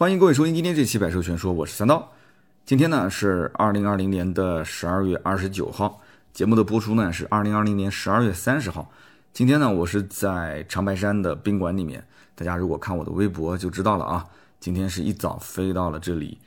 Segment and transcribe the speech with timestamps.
[0.00, 2.10] 欢迎各位收听今天这期百兽全说，我是三刀。
[2.64, 6.00] 今天呢是二零二零年的十二月二十九号，
[6.32, 8.90] 节目的播出呢是二零二零年十二月三十号。
[9.34, 12.02] 今天呢我是在长白山的宾馆里面，
[12.34, 14.24] 大家如果看我的微博就知道了啊。
[14.58, 16.38] 今天是一早飞到了这里，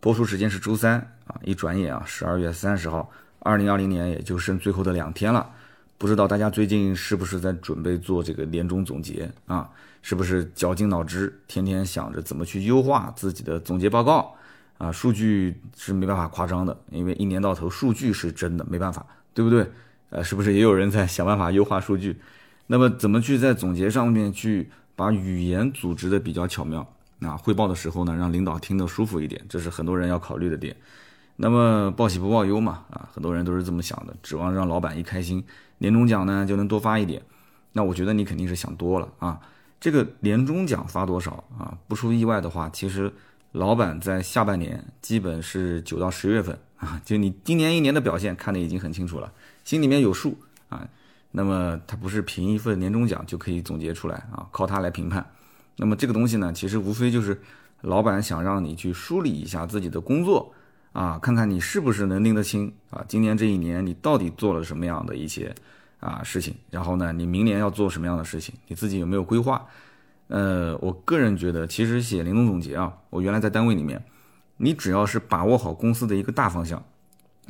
[0.00, 5.50] 播出时间是周三啊，一转眼啊十二月三十号，二零二零年也就剩最后的两天了。
[5.96, 9.66] 不知道大家最近是不是在准备做这个年终总结啊？
[10.02, 14.34] 是不是绞尽脑汁，天天想着怎么去优化自己的总结报告
[14.78, 14.90] 啊？
[14.92, 19.70] 数据是没办法夸张的，因为一年到头数据是真的没办法，对不对？
[20.10, 22.16] 呃，是不是也有人在想办法优化数据？
[22.66, 26.86] 那么怎么去在总结上面去把语言组织的比较巧妙
[27.20, 27.36] 啊？
[27.36, 30.74] 汇报的时候呢，让领导听得舒服一点，这是很多人要考虑的点。
[31.36, 35.44] 那么报喜不报忧嘛，啊，很多人都是这么想的，指望让老板一开心。
[35.78, 37.22] 年终奖呢就能多发一点，
[37.72, 39.38] 那我觉得你肯定是想多了啊。
[39.80, 41.76] 这个年终奖发多少啊？
[41.86, 43.12] 不出意外的话，其实
[43.52, 49.32] 老板在下半年基本是九到十月份啊，就你今年一年的表现看得已经很清楚了，
[49.64, 50.36] 心里面有数
[50.68, 50.88] 啊。
[51.30, 55.24] 那么他不是凭一份年终奖就可以总结出来啊，靠他来评判。
[55.76, 57.40] 那么这个东西呢，其实无非就是
[57.82, 60.52] 老板想让你去梳理一下自己的工作。
[60.94, 63.04] 啊，看看你是不是能拎得清啊？
[63.06, 65.54] 今年这一年你到底做了什么样的一些
[66.00, 66.54] 啊事情？
[66.70, 68.54] 然后呢，你明年要做什么样的事情？
[68.68, 69.66] 你自己有没有规划？
[70.28, 74.04] 呃，我个人觉得，其实写年终总结啊，我原来在单位里面，
[74.58, 76.84] 你只要是把握好公司的一个大方向，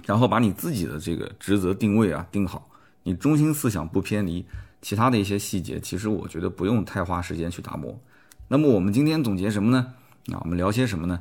[0.05, 2.71] 然后把你自己的这个职责定位啊定好，
[3.03, 4.47] 你中心思想不偏离，
[4.81, 7.99] 其他的一些细节，其实我觉得不用太花时间去打磨。
[8.47, 9.95] 那么我们今天总结什么呢？
[10.33, 11.21] 啊，我们聊些什么呢？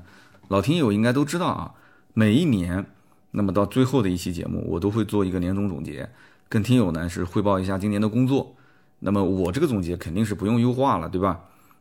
[0.50, 1.74] 老听友应该都知道啊。
[2.14, 2.86] 每一年，
[3.32, 6.10] 那么到最后的一期节目，我都会做一个年终总结，
[6.50, 8.56] 跟听友呢是汇报一下今年的工作。
[9.00, 11.40] 那么我这个总结肯定是不用优化了，对吧？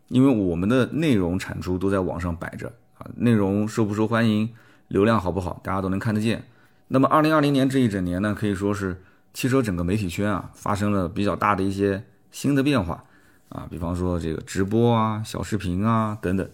[0.08, 4.48] 因为我们的内容产出都在网上摆着啊，内容受不受欢迎，
[4.88, 6.44] 流量好不好，大家都能看得见。
[6.88, 13.02] 那么二零二零年这一整年呢，可以说是汽车整个媒体圈啊发生了比较大的一些新的变化
[13.48, 16.48] 啊，比方说这个直播啊、小视频啊等等。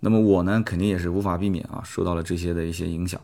[0.00, 3.20] 那么我呢，肯定也是无法避免啊，受到了这些的一些影响，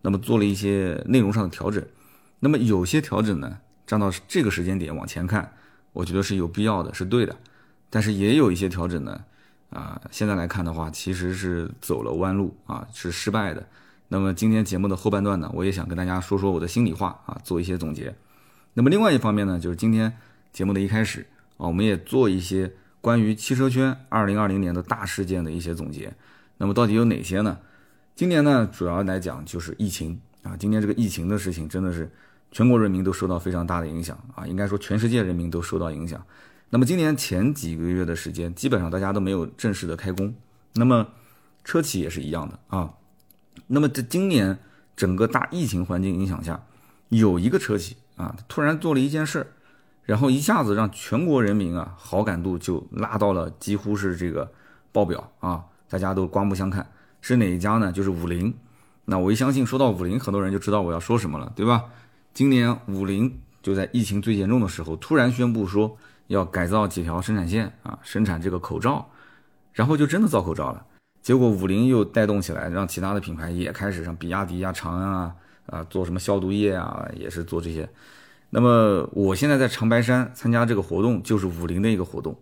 [0.00, 1.84] 那么做了一些内容上的调整。
[2.40, 5.52] 那么有些调整呢，站到这个时间点往前看，
[5.92, 7.36] 我觉得是有必要的，是对的。
[7.90, 9.24] 但是也有一些调整呢，
[9.70, 13.66] 啊，现在来看的话，其实是走了弯路啊，是失败的。
[14.08, 18.14] 那么今天节目的后半段呢，我也想跟大家说说我的心里话啊，做一些总结。
[18.74, 20.16] 那么另外一方面呢，就是今天
[20.52, 21.26] 节目的一开始
[21.56, 22.72] 啊，我们也做一些。
[23.02, 26.14] 关于汽车圈二零二零年的大事件的一些总结，
[26.58, 27.58] 那么到底有哪些呢？
[28.14, 30.56] 今年呢，主要来讲就是疫情啊。
[30.56, 32.08] 今年这个疫情的事情真的是
[32.52, 36.24] 全国人民都受到非常大的影响啊，应该说全世界人民都受到影响。
[36.70, 40.34] 那么今年前几个月的时间，基本上大家都没有正式的开工。
[40.74, 41.08] 那么
[41.64, 42.94] 车企也是一样的啊。
[43.66, 44.58] 那么在今年
[44.94, 46.62] 整个大疫情环境影响下，
[47.08, 49.46] 有一个车企啊，突然做了一件事儿。
[50.04, 54.50] 然后一下子让全国人民啊好感度就拉到了几乎是这个
[54.90, 56.90] 爆表啊，大家都刮目相看。
[57.20, 57.92] 是哪一家呢？
[57.92, 58.52] 就是五菱。
[59.04, 61.84] 那我一相信说到五菱，很多人就知道我要说什么了，对吧？
[62.34, 65.96] 今年五菱就在疫情最严重的时候，突然宣布说
[66.28, 69.06] 要改造几条生产线啊，生产这个口罩，
[69.72, 70.84] 然后就真的造口罩了。
[71.20, 75.34] 结果五菱又带动起来，让其他的品牌也开始，像比亚迪啊、长安啊
[75.66, 77.88] 啊做什么消毒液啊，也是做这些。
[78.48, 82.36] 那么我现在在长白山参加这个活动，就是五菱的一个活动。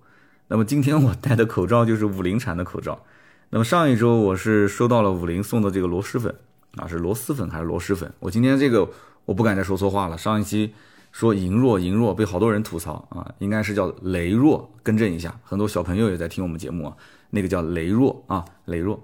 [0.49, 3.05] 那么今天我戴的口罩就是五菱产的口罩。
[3.51, 6.34] 那么上一周我是收到了五菱送的这个螺蛳粉
[6.77, 8.12] 啊，是螺蛳粉还是螺蛳粉？
[8.21, 8.89] 我今天这个
[9.25, 10.19] 我不敢再说错话了。
[10.19, 10.75] 上一期
[11.12, 15.38] 说银若银若被好多人吐槽啊，应该是叫雷若，更正一下。
[15.42, 16.97] 很多小朋友也在听我们节目啊，
[17.30, 19.03] 那个叫雷若啊，雷若。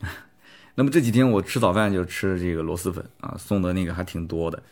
[0.74, 4.62] 那么这几天我吃早饭就吃这个螺蛳粉啊，送的那个还挺多的。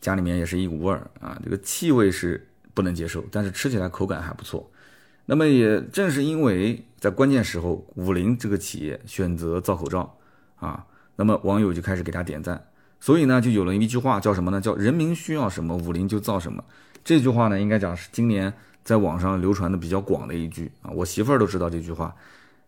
[0.00, 4.68] 家里面也是一股味儿啊，这个气味是不能接受，但是吃起来口感还不错。
[5.26, 10.16] 那么也正是因为在关键时候，五菱这个企业选择造口罩
[10.56, 10.86] 啊，
[11.16, 12.64] 那么网友就开始给他点赞，
[13.00, 14.60] 所以呢，就有了一句话叫什么呢？
[14.60, 16.62] 叫“人民需要什么，五菱就造什么”。
[17.04, 18.52] 这句话呢，应该讲是今年
[18.84, 22.14] 在网上流传的比较广的一句啊，我媳妇儿都知道这句话。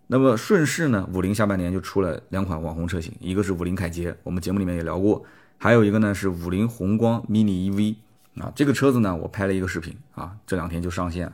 [0.06, 5.24] 那么顺势呢，五菱下半年就出了两款网红车型，一个是五菱凯捷，我们节目里面也聊过。
[5.58, 7.96] 还有一个呢是五菱宏光 mini EV
[8.42, 11.32] 啊，这个车子呢我拍了一个视频啊，这两天就上线。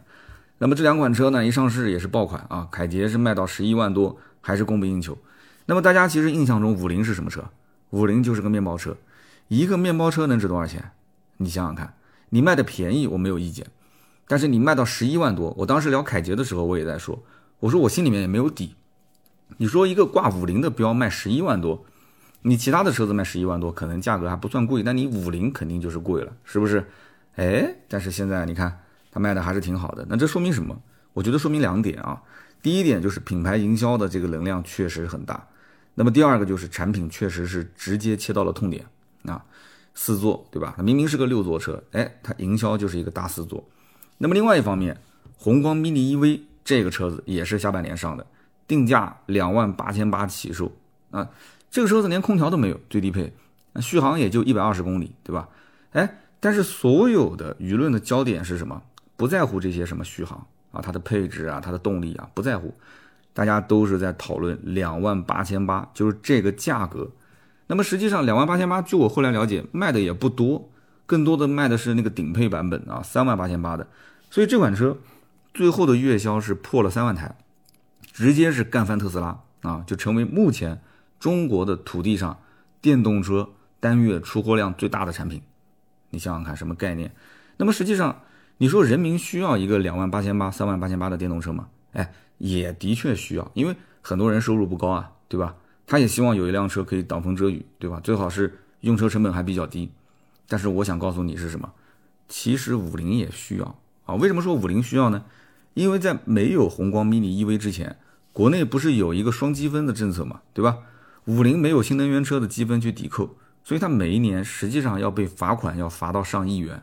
[0.59, 5.17] 那么这两款车呢一上市也是爆款啊，凯捷是卖到十一万多，还是供不应求。
[5.67, 7.45] 那么大家其实印象中五菱是什么车？
[7.91, 8.97] 五菱就是个面包车，
[9.49, 10.93] 一个面包车能值多少钱？
[11.37, 11.95] 你想想看，
[12.31, 13.67] 你卖的便宜我没有意见，
[14.27, 17.23] 但是你卖到十一万多，我当时聊凯捷的时候我也在说，
[17.61, 18.75] 我说我心里面也没有底，
[19.59, 21.85] 你说一个挂五菱的标卖十一万多，
[22.43, 26.85] 你其他的车子卖十一万多，可能价格还不算贵，但你五菱肯定就是贵了，是不是？
[27.37, 28.81] 哎，但是现在你看
[29.13, 30.77] 它卖的还是挺好的，那这说明什么？
[31.13, 32.23] 我觉得说明两点啊。
[32.63, 35.47] 第一点就是品牌营销的这个能量确实很大，
[35.97, 38.87] 那么第二个就是产品确实是直接切到了痛点
[39.25, 39.43] 啊，
[39.95, 40.75] 四座对吧？
[40.77, 43.69] 它明明是个六座车，哎，它营销就是一个大四座。
[44.19, 44.97] 那么另外一方面，
[45.37, 48.25] 宏光 mini EV 这个车子也是下半年上的，
[48.69, 50.71] 定价两万八千八起售
[51.11, 51.29] 啊，
[51.71, 53.33] 这个车子连空调都没有，最低配，
[53.81, 55.49] 续航也就一百二十公里，对吧？
[55.93, 58.83] 哎，但是所有的舆论的焦点是什么？
[59.17, 60.47] 不在乎这些什么续航。
[60.73, 62.75] 啊，它的配置啊，它的动力啊，不在乎，
[63.37, 67.11] 大家都是在讨论两万八千八，就是这个价格。
[67.67, 70.71] 那么实际上两万八千八，据我后来了解，卖的也不多，
[71.05, 73.87] 更多的卖的是那个顶配版本啊，三万八千八的。
[74.31, 74.97] 所以这款车
[75.53, 77.37] 最后的月销是破了三万台，
[78.11, 80.81] 直接是干翻特斯拉啊，就成为目前
[81.21, 82.39] 中国的土地上
[82.81, 85.43] 电动车单月出货量最大的产品。
[86.09, 87.13] 你想想看，什么概念？
[87.59, 88.23] 那么实际上。
[88.59, 91.69] 你说人民需要一个两万八千八、三万八千八的电动车吗？
[91.93, 95.55] 哎，也的确需要，因为很多人收入不高啊，对吧？
[95.87, 98.01] 他也希望有一辆车可以挡风遮雨，对吧？
[98.03, 99.91] 最好是用车成本还比较低。
[100.49, 101.73] 但是我想告诉你是什么？
[102.29, 104.15] 其实五菱也需要啊。
[104.15, 105.25] 为什么说五菱需要呢？
[105.75, 107.97] 因为在没有宏光 mini EV 之前，
[108.33, 110.79] 国内不是有一个双积分的政策嘛，对吧？
[111.27, 116.83] 五菱没有新能源车的积分去抵扣，所以它每一年实际上要被罚款，要罚到上亿元。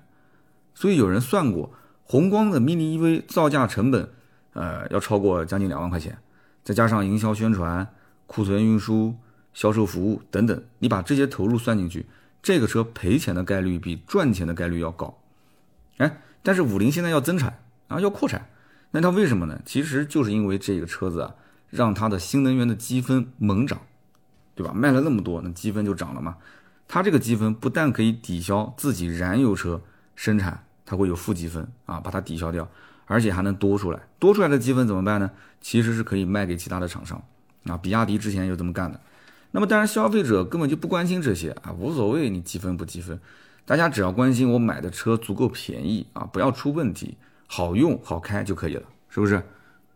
[0.75, 1.71] 所以有人算过，
[2.03, 4.09] 宏光的 mini EV 造价成本，
[4.53, 6.17] 呃，要超过将近两万块钱，
[6.63, 7.87] 再加上营销宣传、
[8.27, 9.15] 库存运输、
[9.53, 12.05] 销售服务等等，你把这些投入算进去，
[12.41, 15.17] 这个车赔钱的概率比赚钱的概率要高。
[15.97, 18.47] 哎，但是五菱现在要增产啊，要扩产，
[18.91, 19.61] 那它为什么呢？
[19.65, 21.35] 其实就是因为这个车子啊，
[21.69, 23.81] 让它的新能源的积分猛涨，
[24.55, 24.73] 对吧？
[24.73, 26.37] 卖了那么多，那积分就涨了嘛。
[26.87, 29.81] 它这个积分不但可以抵消自己燃油车。
[30.15, 32.69] 生产它会有负积分啊，把它抵消掉，
[33.05, 33.99] 而且还能多出来。
[34.19, 35.29] 多出来的积分怎么办呢？
[35.61, 37.21] 其实是可以卖给其他的厂商
[37.65, 37.77] 啊。
[37.77, 38.99] 比亚迪之前就这么干的。
[39.51, 43.19] 那么当然，消费者根本就不关心这些啊，无所谓你积分不积分，
[43.65, 47.15] 大家只要关心我买的车足够便宜啊，不要出问题，
[47.47, 49.43] 好用好开就可以了，是不是？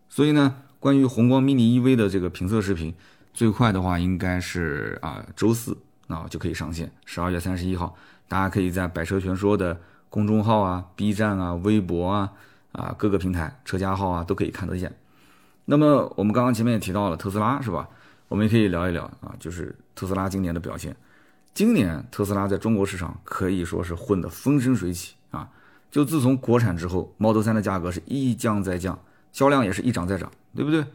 [0.10, 2.94] 所以呢，关于宏光 mini EV 的这个评测视频，
[3.34, 5.76] 最快的话应该是啊周四
[6.08, 7.96] 啊就可以上线，十二月三十一号，
[8.28, 9.80] 大家可以在百车全说的。
[10.10, 12.32] 公众号啊，B 站啊，微博啊，
[12.78, 14.96] 啊，各个平台，车家号啊，都可以看得见。
[15.66, 17.90] 那么我们刚刚前面也提到了特斯拉，是吧？
[18.30, 20.96] 我们也可以聊一聊啊，就是特斯拉今年的表现。
[21.54, 25.50] 今年特斯拉在中国市场可以说是混得风生水起啊！
[25.90, 29.00] 就自从国产之后，Model 3的价格是一降再降，
[29.32, 30.86] 销量也是一涨再涨，对不对？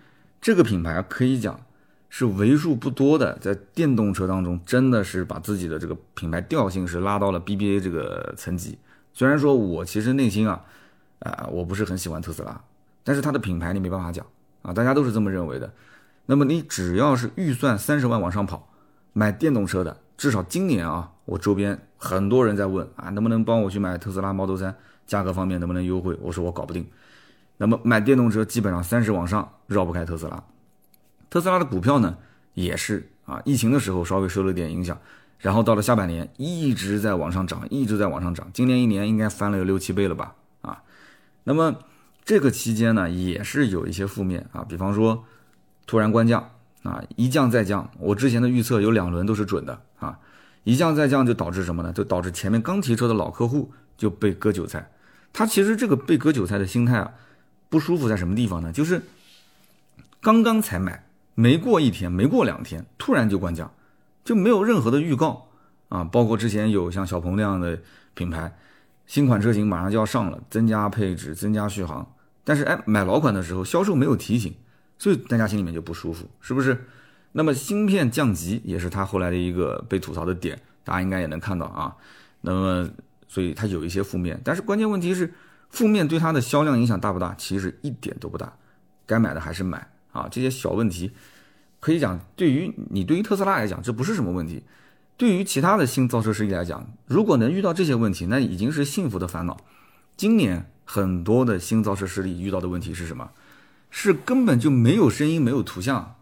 [0.41, 1.59] 这个品牌可以讲
[2.09, 8.79] 是为数不多的在电动车当中，真的是把自己的这个品牌调性是拉到了 BBA 这个层级。
[9.13, 10.65] 虽然说我其实内心啊，
[11.31, 12.61] 啊，我不是很喜欢特斯拉，
[13.05, 14.27] 但是它的品牌你没办法讲
[14.63, 15.73] 啊，大家都是这么认为的。
[16.27, 18.69] 那么你只要是预算三十万往上跑，
[19.13, 24.75] 买电动车的，至少今年啊，我周边很多人在问啊，能不能帮我去买特斯拉 Model 3，
[25.07, 26.17] 价格方面能不能优惠？
[26.23, 26.87] 我说我搞不定。
[27.59, 30.43] 那么买电动车基本上三十往上绕不开特斯拉，
[31.31, 32.17] 特斯拉的股票呢
[32.55, 34.99] 也是啊，疫情的时候稍微受了点影响。
[35.39, 38.49] 然后到了下半年，一直在往上涨，一直在往上涨。
[38.53, 40.35] 今年一年应该翻了有六七倍了吧？
[41.45, 41.75] 那么
[42.25, 45.25] 这个期间呢，也是有一些负面啊，比方说
[45.87, 46.51] 突然关降
[46.83, 47.91] 啊，一降再降。
[47.99, 50.19] 我之前的预测有两轮都是准的啊，
[50.65, 51.93] 一降再降就导致什么呢？
[51.93, 54.91] 就导致前面刚提车的老客户就被割韭菜。
[55.33, 57.13] 他其实这个被割韭菜的心态啊，
[57.69, 58.73] 不舒服在什么地方呢？
[58.73, 59.03] 就是
[60.21, 63.73] 刚刚才买，没过一天，没过两天，突然就关降。
[64.25, 65.49] 就没有任何的预告
[65.89, 67.77] 啊，包括之前有像小鹏那样的
[68.15, 68.57] 品牌，
[69.13, 72.15] 新款车型马上就要上了，增加配置、增加续航，
[72.45, 74.55] 但是哎，买老款的时候销售没有提醒，
[74.97, 76.87] 所以大家心里面就不舒服，是不是？
[77.33, 81.95] 那么芯片降级也是它后来的一个被吐槽的点，大家应该也能看到啊。
[82.41, 82.89] 那么
[83.29, 85.31] 所以它有一些负面，但是关键问题是，
[85.69, 87.35] 负面对它的销量影响大不大？
[87.37, 88.51] 其实一点都不大，
[89.05, 91.13] 该买的还是买啊，这些小问题。
[91.81, 94.63] 可以讲，对于你对于特斯拉来讲，这不是什么问题；
[95.17, 99.57] 对于其他的新造车势力来讲，如果能遇到这些问题，那已经是幸福的烦恼。
[100.17, 103.31] 今年很多的新造车势力遇到的问题是什么？
[103.91, 106.17] 是根本就没有声音、没有图像，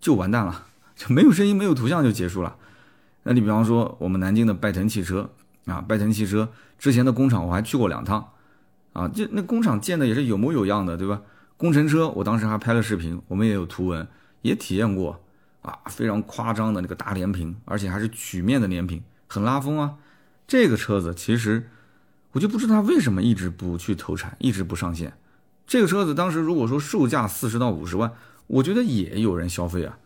[0.00, 0.66] 就完蛋了，
[0.96, 2.56] 就没有声音、没有图像就结束了。
[3.22, 5.30] 那你比方说我们南京的拜腾汽车
[5.66, 8.30] 啊，拜腾汽车之前的工厂我还去过两趟
[8.92, 11.22] 啊，就那工厂建的也是有模有样的，对吧？
[11.56, 14.06] 工程车我当时还拍了视频，我们也有图文。
[14.42, 15.23] 也体验过
[15.64, 19.96] 啊，非常夸张的那个大连屏，而且还是曲面的连屏，很拉风啊。
[20.46, 21.70] 这个车子其实
[22.32, 25.14] 我就不知道它为什么一直不去投产，一直不上线。
[25.66, 28.12] 这个车子当时如果说售价四十到五十万，
[28.46, 29.98] 我觉得也有人消费啊。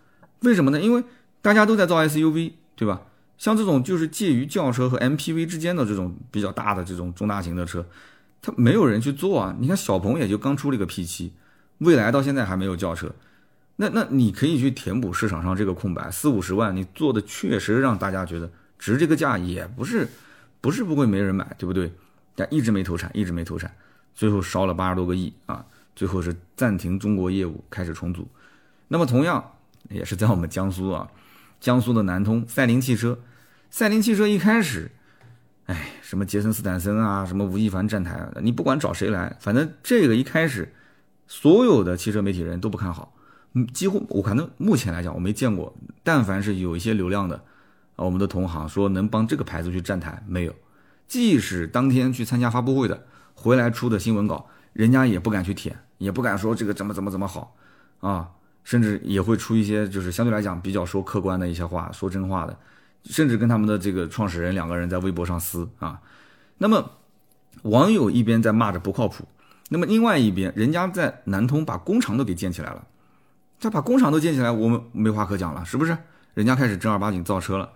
[0.42, 0.80] 为什么呢？
[0.80, 1.02] 因为
[1.42, 3.02] 大家都在造 SUV，对吧？
[3.36, 7.84] 像这种就是介于轿车和 MPV 之间的这种比较大的这种中大型的车，
[8.40, 9.56] 它没有人去做啊。
[9.58, 11.30] 你看小鹏也就刚出了一个 P7，
[11.78, 13.12] 蔚来到现在还没有轿车。
[13.80, 20.08] 那那你可以去填补市场上这个空白，四五十万你做的确实让大家觉得值这个价，也不是
[20.60, 21.92] 不是不会没人买，对不对？
[22.34, 23.72] 但一直没投产，一直没投产，
[24.16, 25.64] 最后烧了八十多个亿啊！
[25.94, 28.28] 最后是暂停中国业务，开始重组。
[28.88, 29.52] 那么同样
[29.88, 31.08] 也是在我们江苏啊，
[31.60, 33.18] 江苏的南通赛麟汽车，
[33.70, 34.90] 赛麟汽车一开始，
[35.66, 40.72] 哎，什么杰森斯坦森啊，什么吴亦凡站台，你不管找谁来，反正这个一开始，
[41.28, 43.14] 所有的汽车媒体人都不看好。
[43.54, 47.36] 嗯，几乎我可能目前来讲我没见过，但凡是有一些流量的，
[47.96, 50.54] 啊，我们的同行说能帮这个牌子去站台没有？
[51.06, 57.56] 即使当天去参加发布会的，回来出的新闻稿，人家也不敢去舔，也不敢说这个怎么怎么怎么好，
[58.00, 58.28] 啊，
[58.64, 62.54] 甚至也会出一些就是相对来讲比较说客观的一些话，说真话的，
[63.04, 65.98] 甚至跟他们的这个创始人两个人在微博上撕啊。
[66.58, 66.90] 那么
[67.62, 69.24] 网友一边在骂着不靠谱，
[69.70, 72.86] 那么另外一边人家在南通把工厂都给建起来了。
[73.60, 75.96] 他把工厂都建起来，我们没话可讲了，是不是？
[76.34, 77.68] 人家开始正儿八经造车了，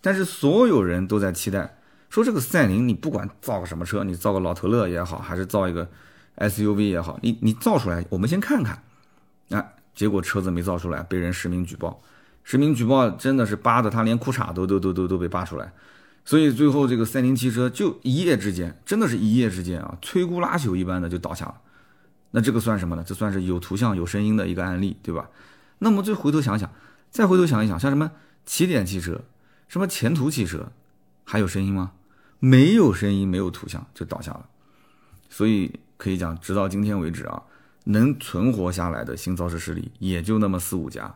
[0.00, 1.78] 但是所有人都在期待，
[2.10, 5.88] 说这个赛麟，你不管造个什么车，你造个老头乐也好，还是造一个
[6.36, 8.82] SUV 也好，你你造出来，我们先看看。
[9.50, 12.02] 啊，结果车子没造出来，被人实名举报，
[12.44, 15.72] 实名举报真的是扒的他连裤衩都都都都都被扒出来，
[16.24, 21.54] 所以最后这个赛麟汽车就一夜之间，真的是一夜之间啊，摧枯拉朽一般的就倒下了。
[22.32, 23.04] 那这个算什么呢？
[23.06, 25.28] 这算是有图像有声音的一个案例，对吧？
[25.78, 26.70] 那么再回头想想，
[27.10, 28.10] 再回头想一想，像什么
[28.46, 29.20] 起点汽车、
[29.68, 30.72] 什么前途汽车，
[31.24, 31.92] 还有声音吗？
[32.38, 34.48] 没有声音，没有图像就倒下了。
[35.28, 37.42] 所以可以讲，直到今天为止啊，
[37.84, 41.14] 能存活下来的新造车势力也就那么四五家，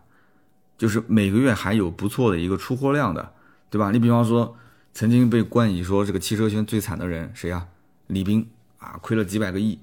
[0.77, 3.33] 就是每个月还有不错的一个出货量的，
[3.71, 3.91] 对吧？
[3.91, 4.55] 你比方说，
[4.93, 7.67] 曾经被冠以说这个汽车圈最惨的人谁啊？
[8.09, 8.47] 李斌
[8.79, 9.79] 啊，亏了几百个亿。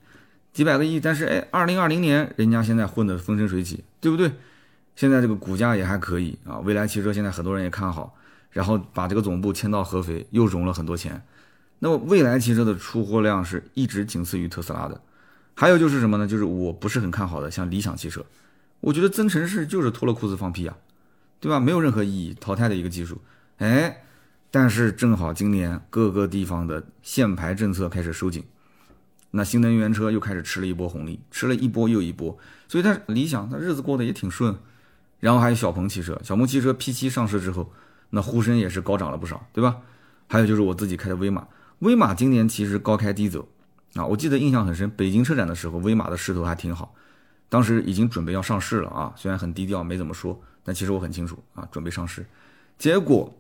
[0.54, 4.32] 几百个亿，但是哎，二零二零年人家现在混得风生水起，对不对？
[4.96, 6.60] 现在这个股价也还可以啊。
[6.60, 8.16] 未来汽车现在很多人也看好，
[8.52, 11.20] 然后把这个总部迁到合肥，又融了很多钱。
[11.80, 15.02] 那么未来汽车的出货量是一直仅次于特斯拉的。
[15.56, 16.28] 还有就是什么呢？
[16.28, 18.24] 就是我不是很看好的，像理想汽车，
[18.80, 20.78] 我觉得增程式就是脱了裤子放屁啊，
[21.40, 21.60] 对吧？
[21.60, 23.20] 没有任何意义，淘汰的一个技术。
[23.58, 24.04] 哎，
[24.52, 28.44] 但是正好今年各个地方的限牌政策开始收紧。
[29.36, 32.38] 那新能源车又开始吃了一波红利，吃了一波又一波，
[32.68, 34.56] 所以它理想，它日子过得也挺顺。
[35.20, 37.74] 然后还有小鹏汽车，小鹏汽车 P7 上市之后，
[38.12, 39.78] 那呼声也是高涨了不少，对吧？
[40.28, 41.48] 还有就是我自己开的威马，
[41.80, 43.48] 威马今年其实高开低走
[43.96, 46.94] 啊，我记得印象很深，北京车展的时候，威马的势头还挺好，
[47.50, 52.24] 当时已经准备要上市了啊，虽然很低调，没怎么说，但其实我很清楚啊，准备上市。
[52.78, 53.34] 结果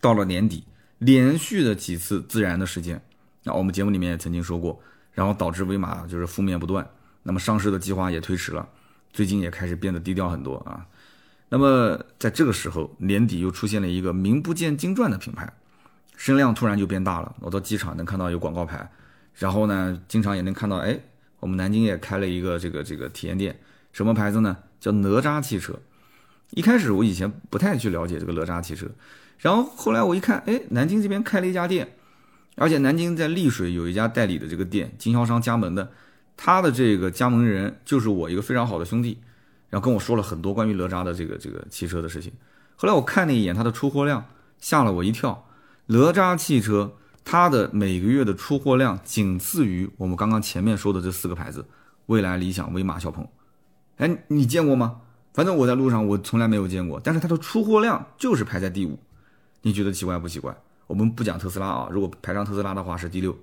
[0.00, 0.64] 到了年底，
[0.98, 3.02] 连续的几次自燃的事件，
[3.42, 4.80] 那我们节目里面也曾经说过。
[5.18, 6.88] 然后导致威马就是负面不断，
[7.24, 8.68] 那么上市的计划也推迟了，
[9.12, 10.86] 最近也开始变得低调很多啊。
[11.48, 15.52] 那么在这个时候，年底又出现了一个名不见经传的品牌，
[16.16, 17.34] 声量突然就变大了。
[17.40, 18.88] 我到机场能看到有广告牌，
[19.34, 20.96] 然后呢，经常也能看到，哎，
[21.40, 23.58] 我们南京也开了一个这个这个体验店，
[23.92, 24.56] 什么牌子呢？
[24.78, 25.74] 叫哪吒汽车。
[26.50, 28.86] 一开始我以前不太去了解这个哪吒汽车，
[29.38, 31.96] 然后后来我一看，哎，南京这边开了一家店。
[32.58, 35.90] 而且南京在丽水有一家代理的这个店，经销商加盟的，
[36.36, 39.18] 他的这个加盟人就是我一个非常好的兄弟，
[39.70, 42.32] 然后跟我说了很多关于哪吒的这个这个汽车的事情。
[42.76, 44.24] 后来我看了一眼它的出货量，
[44.58, 45.46] 吓了我一跳。
[45.86, 51.64] 哪吒汽车它的每个月的出货量仅次于我们刚刚前面说的这四个牌子：
[52.06, 53.26] 蔚来、理想、威马、小鹏。
[53.96, 55.00] 哎，你见过吗？
[55.34, 58.98] 反正我在路上我从来没有见过，但是它的出货量就是排在第五，
[59.62, 60.56] 你觉得奇怪不奇怪？
[60.88, 63.38] 我们不讲特斯拉啊，如果排上特斯拉的话是第六，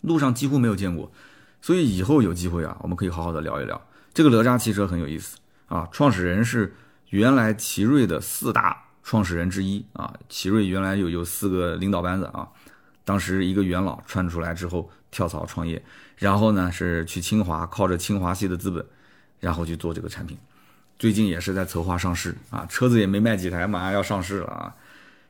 [0.00, 1.12] 路上几乎没有见过，
[1.60, 3.80] 所以以后有机会啊，我们可以好好的聊一聊
[4.14, 5.36] 这个哪吒汽车很有意思
[5.68, 5.86] 啊。
[5.92, 6.74] 创始人是
[7.10, 12.48] 原来奇瑞的四大创始人之一啊，奇瑞原来有有四个领导班子啊，
[13.04, 15.84] 当时一个元老窜出来之后跳槽创业，
[16.16, 18.84] 然后呢是去清华靠着清华系的资本，
[19.40, 20.38] 然后去做这个产品，
[20.98, 24.74] 最近也是在筹划上市啊，车子也没卖几台，马上要上市了啊。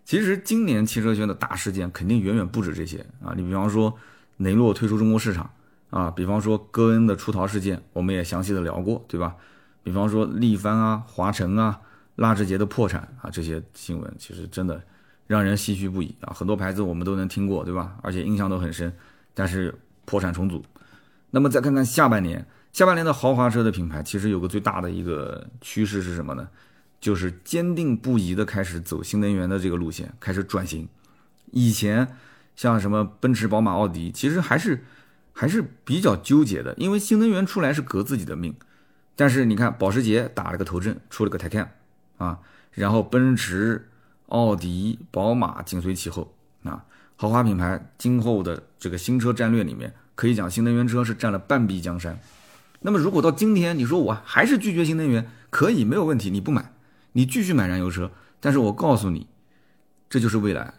[0.07, 3.35] 其实今年汽车圈的大事件肯定远远不止这些啊！
[3.37, 3.93] 你比方说
[4.37, 5.51] 雷诺退出中国市场
[5.91, 9.35] 啊，比方说戈恩的出逃事件，我们也详细的聊过，对吧？
[9.83, 11.81] 比方说力帆啊、华晨啊、
[12.15, 14.81] 纳智捷的破产啊，这些新闻其实真的
[15.27, 16.33] 让人唏嘘不已啊。
[16.33, 17.97] 很多牌子我们都能听过，对吧？
[18.01, 18.93] 而且印象都很深，
[19.35, 20.65] 但是破产重组。
[21.33, 26.47] 那么再看看下半年，下半年的豪华车的品牌其实有个最大的一个趋势是什么呢？
[27.01, 30.89] 就是坚定不移的开始走新能源的这个路线，开始转型。
[31.53, 32.17] 以前
[32.55, 34.85] 像什么奔驰、宝马、奥迪，其实还是
[35.33, 38.55] 还是比较纠结的，因为新能源出来是革自己的命。
[39.15, 41.69] 但是你看，保时捷打了个头阵，出了个 Taycan
[42.19, 42.41] 啊，
[42.73, 43.89] 然后奔驰、
[44.27, 46.35] 奥迪、宝马紧随其后
[46.65, 46.85] 啊，
[47.17, 52.19] 豪华品牌今后的这个新车战略里面，可以讲新能源车是占了半壁江山。
[52.81, 56.73] 那么如果到今天你说我还是拒绝新能源，可以没有问题，你不买，
[57.17, 58.11] 你继续买燃油车。
[58.41, 59.27] 但是我告诉你，
[60.11, 60.75] 这就是未来。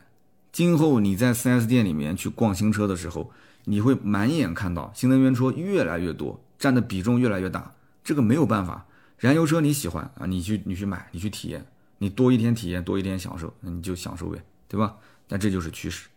[0.51, 3.31] 今后你在 4S 店里面去逛新车的时候，
[3.65, 7.73] 你会满眼看到新能源车越来越多，占的比重越来越大。
[8.03, 8.85] 这个没有办法，
[9.17, 11.65] 燃油车你喜欢啊，你去你去买，你去体验，
[11.97, 14.95] 你多一天体验多一天享受，那你就享受呗，对吧？
[15.27, 16.07] 但这就是趋势。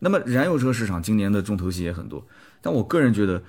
[0.00, 2.26] 那么燃油车市场今年的重头戏也很多，
[2.60, 3.40] 但我个人觉得，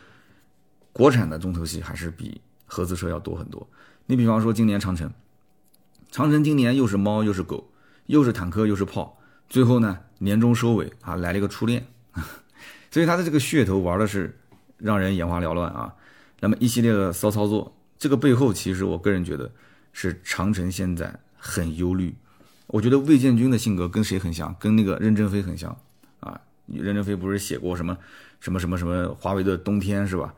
[0.93, 3.67] 国产的重头戏还是比合资车要多很多。
[4.05, 5.11] 你比方说今年长城，
[6.11, 7.71] 长城今年又是猫又是狗，
[8.05, 9.17] 又是坦克又是炮，
[9.49, 11.87] 最后呢年终收尾啊来了一个初恋，
[12.91, 14.37] 所以它的这个噱头玩的是
[14.77, 15.95] 让人眼花缭乱啊。
[16.41, 17.75] 那么一系列的骚操作。
[17.97, 19.51] 这个背后，其实我个人觉得
[19.93, 22.15] 是长城现在很忧虑。
[22.65, 24.55] 我觉得魏建军的性格跟谁很像？
[24.59, 25.77] 跟那个任正非很像
[26.19, 26.41] 啊。
[26.65, 27.95] 任正非不是写过什么
[28.39, 30.33] 什么什么什么华为的冬天是吧？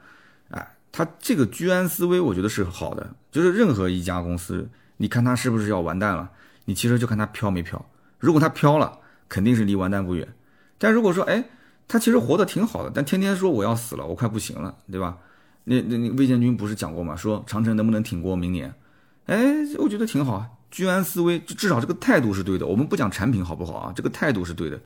[0.49, 3.15] 哎，他这个居安思危，我觉得是好的。
[3.31, 6.29] 就是任何一家公司，你看他是不是要完蛋了？
[6.65, 7.85] 你其实就看他飘没飘。
[8.19, 10.27] 如果他飘了，肯定是离完蛋不远。
[10.77, 11.43] 但如果说，哎，
[11.87, 15.17] 他其实活得挺好的，但天天说我要死了，我快不行了，对吧？
[15.65, 17.15] 那那那魏建军不是讲过吗？
[17.15, 18.73] 说长城能不能挺过明年？
[19.25, 19.37] 哎，
[19.77, 22.65] 我觉得挺好啊，居安思危，至少这个态度是对的。
[22.65, 24.79] 我们不讲产品好不好啊，这个态度是对的。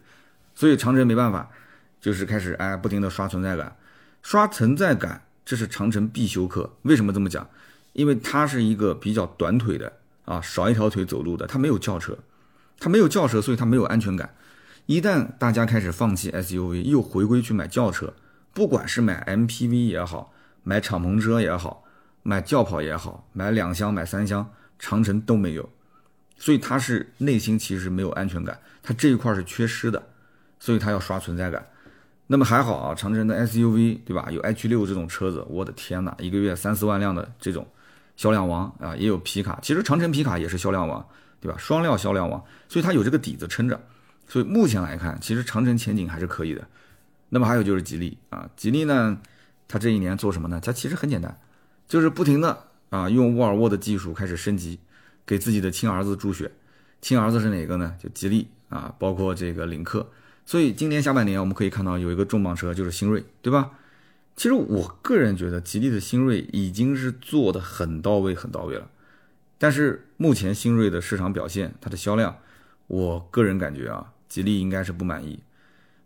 [0.55, 1.49] 所以长城没办法，
[1.99, 3.75] 就是开始哎不停的刷存在感，
[4.21, 6.71] 刷存在感，这是长城必修课。
[6.83, 7.47] 为什么这么讲？
[7.97, 9.91] 因为它是一个比较短腿的
[10.23, 12.17] 啊，少一条腿走路的，它没有轿车，
[12.79, 14.33] 它没有轿车，所以它没有安全感。
[14.85, 18.13] 一旦大家开始放弃 SUV，又回归去买轿车，
[18.53, 20.31] 不管是买 MPV 也好。
[20.63, 21.85] 买敞篷车也好，
[22.23, 25.69] 买轿跑也好，买两厢买三厢，长城都没有，
[26.37, 30.09] 所以他是内心其实没有安全感，他这一块是缺失的，
[30.59, 31.65] 所以他要刷存在感。
[32.27, 34.27] 那么还好啊，长城的 SUV 对吧？
[34.29, 37.65] 有 H 六这种车子，我的天哪，一个月三四万辆的这种
[38.17, 41.07] 销量王啊，也有皮卡，其实长城皮卡也是销量王，
[41.39, 41.57] 对吧？
[41.57, 43.79] 双料销量王，所以它有这个底子撑着，
[44.27, 46.67] 所以目前来看，其实长城前景还是可以的。
[47.29, 49.17] 那么还有就是吉利啊，吉利呢？
[49.67, 50.59] 它这一年做什么呢？
[50.63, 51.39] 它其实很简单，
[51.87, 52.57] 就是不停的
[52.89, 54.79] 啊，用沃尔沃的技术开始升级，
[55.25, 56.51] 给自己的亲儿子助血。
[57.01, 57.93] 亲儿子是哪个呢？
[58.01, 60.09] 就吉利啊，包括这个领克。
[60.45, 63.69] 所以今年下半年我们可以看到有一个重磅车，就是新锐，对吧？
[64.37, 68.87] 其实我个人觉得吉利的新锐已经是做的很到位、很到位了。
[69.57, 72.37] 但是目前新锐的市场表现，它的销量，
[72.85, 75.39] 我个人感觉啊，吉利应该是不满意，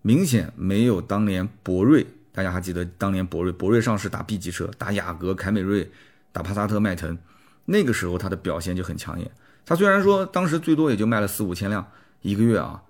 [0.01, 2.07] 明显没有当年博瑞。
[2.31, 5.91] 大家还记得当年博瑞，博瑞上市打 B 级车，打雅阁、凯美瑞，
[6.31, 7.17] 打帕萨特、迈腾，
[7.65, 9.29] 那个时候它的表现就很抢眼。
[9.65, 11.85] 它虽然说当时最多也就卖了四五千辆
[12.21, 12.81] 一个月啊，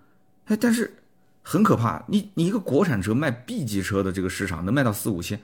[0.45, 0.93] 哎，但是
[1.43, 5.39] 很可怕，你你一个国产车卖 B 级车的这个市场能卖到四五千，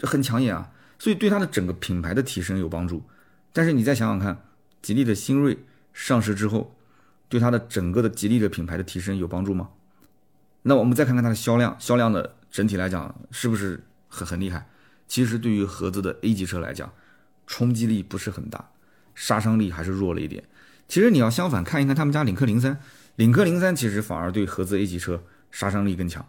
[0.00, 3.02] 很抢眼啊，所以对它的整个品牌的提升有帮助。
[3.52, 4.44] 但是你再想想看，
[4.80, 5.58] 吉利的新锐
[5.92, 6.76] 上市之后，
[7.28, 9.70] 对它的整个的吉利的品牌的提升有帮助吗？
[10.62, 12.36] 那我们再看看它的销量，销量的。
[12.52, 14.68] 整体来讲是不是很很厉害？
[15.08, 16.92] 其实对于合资的 A 级车来讲，
[17.46, 18.68] 冲击力不是很大，
[19.14, 20.44] 杀伤力还是弱了一点。
[20.86, 22.78] 其实你要相反看一看他们家领克零三，
[23.16, 26.26] 领克零三其实反而对合资 A 级车杀伤力更强。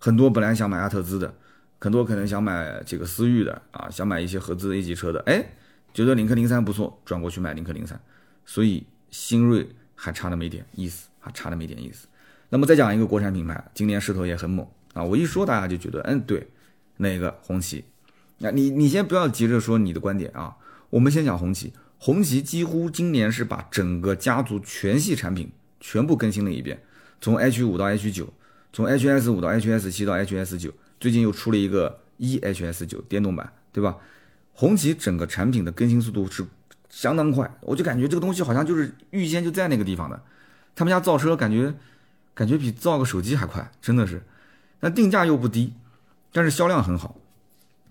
[0.00, 1.32] 很多本来想买阿特兹的，
[1.78, 5.44] 很多可能想买这个思域的啊，想买一些合资 A 级车的，哎，
[5.94, 8.00] 觉得领克零三不错，转过去买领克零三。
[8.44, 12.08] 所以新锐还差那么一点意思，还差那么一点意思。
[12.48, 14.66] 那么再讲一个国产品牌，今年势头也很猛。
[14.94, 16.48] 啊，我一说大家就觉得，嗯，对，
[16.96, 17.84] 哪个红旗？
[18.38, 20.56] 那你你先不要急着说你的观点啊，
[20.90, 21.72] 我们先讲红旗。
[21.98, 26.82] 红旗几乎今年是把整个家族全系产品全部更新了一遍，
[27.20, 28.32] 从 H 五到 H 九，
[28.72, 33.96] 从 HS 五到 HS 七到 HS 九，最近又出了一个 eHS 九电动版，对吧？
[34.54, 36.46] 红旗整个产品的更新速度是
[36.88, 40.22] 相当快，我就感觉这个东西好像就是预先就在那个地方的。
[40.74, 41.74] 他们家造车感觉
[42.34, 44.22] 感觉比造个手机还快，真的是。
[44.80, 45.74] 那定价又不低，
[46.32, 47.16] 但是销量很好。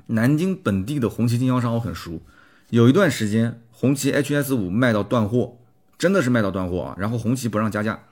[0.07, 2.21] 南京本地的红旗经销商我很熟，
[2.69, 5.57] 有一段时间红旗 HS 五卖到断货，
[5.97, 6.95] 真的是卖到断货啊！
[6.97, 8.03] 然后红旗不让加价，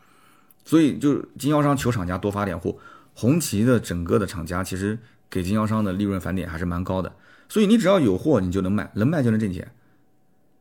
[0.66, 2.76] 所以就经销商求厂家多发点货。
[3.14, 4.98] 红旗的整个的厂家其实
[5.30, 7.14] 给经销商的利润返点还是蛮高的，
[7.50, 9.72] 所以你只要有货，你就能卖，能卖就能挣钱。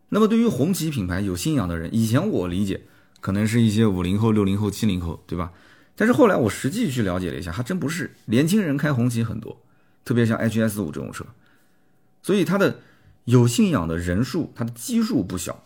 [0.09, 2.81] 那么对于红旗品牌有信仰的人，以前我理解
[3.21, 5.53] 可能是一些五零后、六零后、七零后，对吧？
[5.95, 9.61] 但是后来我实际去了解了一下，还真不是，年轻人开红旗很多，
[10.05, 11.25] 特别像 HS 五这种车，
[12.23, 12.81] 所以它的
[13.25, 15.63] 有信仰的人数，它的基数不小。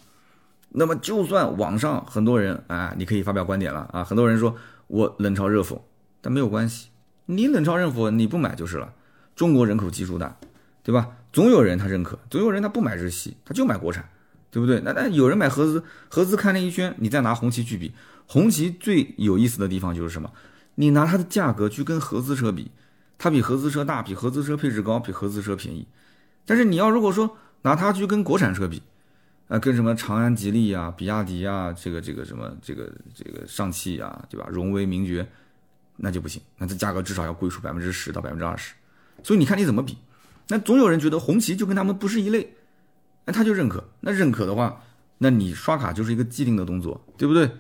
[0.75, 4.57] 那么就算网上很多人啊，你可以发表观点了啊，很多人说
[4.89, 5.79] 我冷嘲热讽，
[6.21, 6.89] 但没有关系，
[7.27, 8.93] 你冷嘲热讽你不买就是了。
[9.37, 10.37] 中国人口基数大，
[10.83, 11.09] 对吧？
[11.33, 14.09] 总有人他认可，总有人他不买日系，他就买国产。
[14.51, 14.83] 对不对？
[14.85, 17.91] 那那有人买合资，合资看了一圈，你再拿红旗去比，
[18.27, 20.31] 红旗最有意思的地方就是什么？
[20.75, 22.71] 你拿它的价格去跟合资车比，
[23.17, 25.87] 它比合资车大，比合资车配置高，比合资车便宜。
[26.45, 28.83] 但是你要如果说拿它去跟国产车比，
[29.53, 34.47] 啊，跟什么长安、吉利啊、比亚迪啊，这个这个什么这个这个上汽啊，对吧？
[34.51, 35.29] 荣威、名爵，
[35.99, 38.73] 那就不行，那这价格至少要贵出百分之十到百分之二十。
[39.23, 39.99] 所以你看你怎么比？
[40.49, 42.55] 那总有人觉得红旗就跟他们不是一类。
[43.27, 44.83] 那他就认可，那认可的话，
[45.19, 47.51] 那你刷卡就是一个既定的动作，对不对？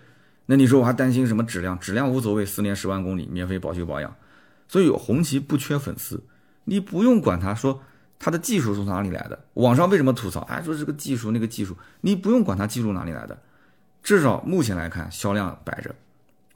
[0.46, 1.78] 那你说我还担心什么质量？
[1.78, 4.16] 质量无所谓，四年十万公里免费保修保养。
[4.66, 6.24] 所以红旗不缺粉丝，
[6.64, 7.82] 你不用管他说
[8.22, 9.38] 他的技术从哪里来的。
[9.54, 10.40] 网上为什么吐槽？
[10.42, 13.36] 哎，说这个技术那个技术，你不用管他技术哪里来的，
[14.02, 15.92] 至少目前来看销量摆着，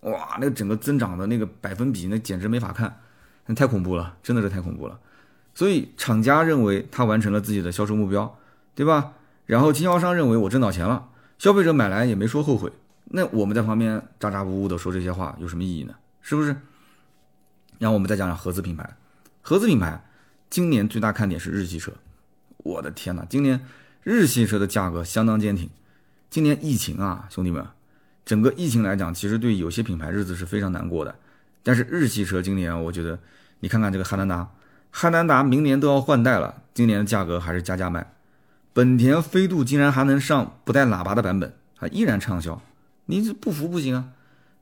[0.02, 3.00] 哇，那个整个增长的那个百分比，那简直没法看，
[3.46, 4.98] 那太恐怖了，真的是太恐怖了。
[5.54, 8.38] 所以厂家认为他完成了自己的销售目标。
[8.76, 9.14] 对吧？
[9.46, 12.70] 然后经销商认为我挣到钱了，消费者买来也没说后悔，
[13.04, 15.94] 那我们在旁边咋咋呼呼的说这些话有什么意义呢？
[16.20, 16.54] 是不是？
[17.78, 18.86] 然后我们再讲讲合资品牌，
[19.40, 20.04] 合资品牌
[20.56, 21.92] 今年最大看点是日系车，
[22.56, 23.60] 我的天哪，今年
[24.02, 25.68] 日系车的价格相当坚挺。
[26.30, 27.62] 今年疫情啊，兄弟们，
[28.24, 31.14] 整个疫情来讲，其实对有些品牌日子是非常难过的。
[31.62, 33.18] 但是日系车今年，我觉得
[33.60, 34.48] 你看看这个汉兰达，
[34.90, 38.14] 汉兰达明年都要换代了，今年的价格还是加价卖。
[38.72, 42.62] 本田飞度竟然还能上不带喇叭的版本，还依然畅销，
[43.04, 44.08] 你这不服不行啊！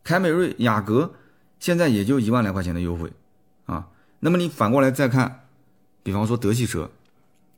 [0.03, 1.15] 凯美瑞、雅阁
[1.61, 3.13] 现在也就一万来块钱的优惠
[3.67, 3.87] 啊。
[4.19, 5.44] 那么你反过来再看，
[6.05, 6.89] 比方说德系车，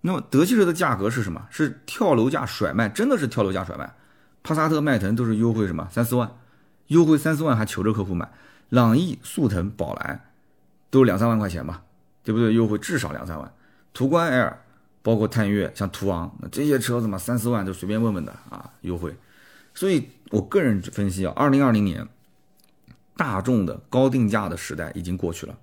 [0.01, 1.47] 那么德系车的价格是什么？
[1.51, 3.95] 是跳楼价甩卖，真的是跳楼价甩卖。
[4.43, 6.31] 帕萨特、迈腾都是优惠什么三四万，
[6.87, 8.33] 优惠三四万还求着客户买。
[8.71, 10.25] 朗逸、速腾、宝来
[10.89, 11.83] 都两三万块钱吧，
[12.25, 12.55] 对不对？
[12.55, 13.53] 优惠至少两三万。
[13.93, 14.57] 途观 L。
[15.03, 19.15] 包括探岳、像途昂，那这些车子嘛，三四万就随便问问的啊，优惠。
[19.73, 22.09] 所以我个人分析啊，二零二零年
[23.17, 25.57] 大众的高定价的时代已经过去了。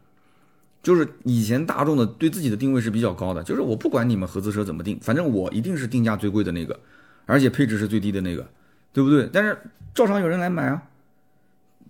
[0.84, 6.78] 就是以前大众的对自己的定位是比较高的，就是我不管你们合资车怎么定，反正我一定是定价最贵的那个，
[7.26, 8.46] 而且配置是最低的那个，
[8.91, 9.30] 对不对？
[9.32, 9.58] 但是
[9.96, 10.84] 照常有人来买啊。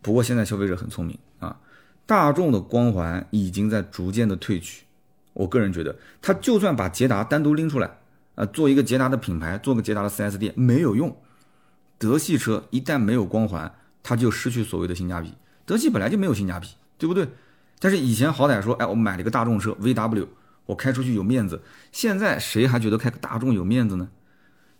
[0.03, 1.57] 不过现在消费者很聪明啊，
[2.05, 4.83] 大众的光环已经在逐渐的褪去。
[5.33, 7.89] 我个人觉得，他就算把捷达单独拎出来，
[8.35, 11.15] 啊，做一个捷达的品牌，做个捷达的 4S 店没有用。
[11.97, 15.33] 德系车一旦没有光环，它就失去所谓的性价比。
[15.65, 16.67] 德系本来就没有性价比，
[16.99, 17.27] 对不对？
[17.83, 20.25] 但是以前好歹说，哎，我买了一个大众车 VW，
[20.67, 21.61] 我开出去有面子。
[21.91, 24.07] 现在谁还觉得开个大众有面子呢？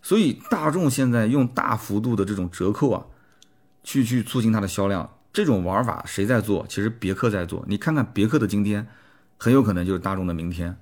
[0.00, 3.04] 所以大众现在用大幅度的这种折扣啊，
[3.82, 6.64] 去去促进它的销量，这种玩法谁在做？
[6.66, 7.62] 其实别克在做。
[7.68, 8.86] 你看看别克的今天。
[9.36, 10.74] 很有可能就是大众的明天，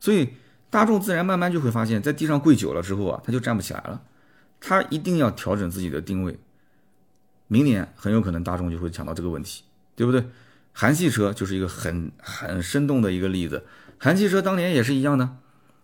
[0.00, 0.30] 所以
[0.70, 4.00] 大众自然慢慢就会发现，在地上跪久了之后啊，他就站不起来了，
[4.58, 6.36] 他一定要调整自己的定位。
[7.46, 9.62] 明年很有可能大众就会想到这个问题，
[9.94, 10.24] 对不对？
[10.80, 13.64] 韩系车就是一个很很生动的一个例子，
[13.98, 15.38] 韩系车当年也是一样的，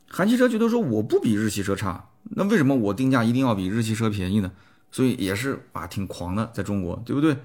[0.08, 4.52] 韩系车觉得说我不比日系车差，那为什么我定价一定要比日系车便宜呢？
[4.92, 7.36] 所以也是啊，挺狂的，在中国，对不对？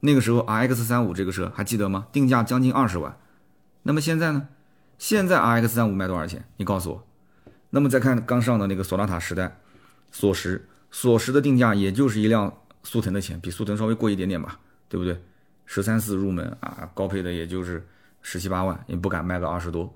[0.00, 2.08] 那个时候 RX 三五这个车还记得吗？
[2.10, 3.16] 定价将近二十万。
[3.84, 4.48] 那么现在呢？
[4.98, 6.44] 现在 R X 三五卖多少钱？
[6.56, 7.06] 你告诉我。
[7.70, 9.60] 那么再看刚上的那个索纳塔时代，
[10.10, 14.58] 索十，索十的定价也就是一辆速腾的钱，比速腾稍微贵一点点吧，
[14.88, 15.22] 对不对？
[15.70, 17.86] 十三四入门啊，高配的也就是
[18.22, 19.94] 十七八万，也不敢卖个二十多。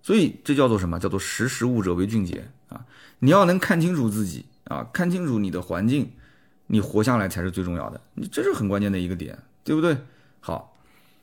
[0.00, 0.98] 所以这叫做什么？
[0.98, 2.86] 叫做识时务者为俊杰啊！
[3.18, 6.10] 你要能看清楚自己啊，看清楚你的环境，
[6.68, 8.00] 你活下来才是最重要的。
[8.14, 9.94] 你这是很关键的一个点，对不对？
[10.40, 10.74] 好。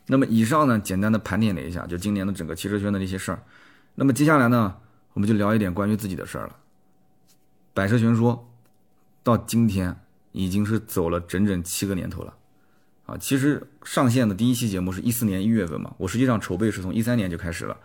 [0.06, 3.44] 那么以上呢，简单的盘点了一下，就今年的整个汽车圈的那些事儿。
[3.96, 4.76] 那么接下来呢，
[5.14, 6.56] 我们就聊一点关于自己的事儿了。
[7.74, 8.50] 百车全说
[9.24, 9.96] 到今天
[10.32, 12.34] 已经是走了整整七个年头了
[13.10, 13.18] 啊！
[13.20, 17.76] 其实上线的第一期节目是一四年一月份嘛，我实际上筹备是从一三年就开始了。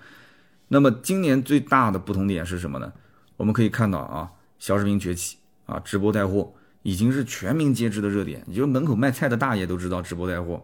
[0.68, 2.92] 那么今年最大的不同点是什么呢？
[3.38, 10.62] 我们可以看到啊，小视频崛起啊，直播带货已经是全民皆知的热点，就门口卖菜的大爷都知道直播带货。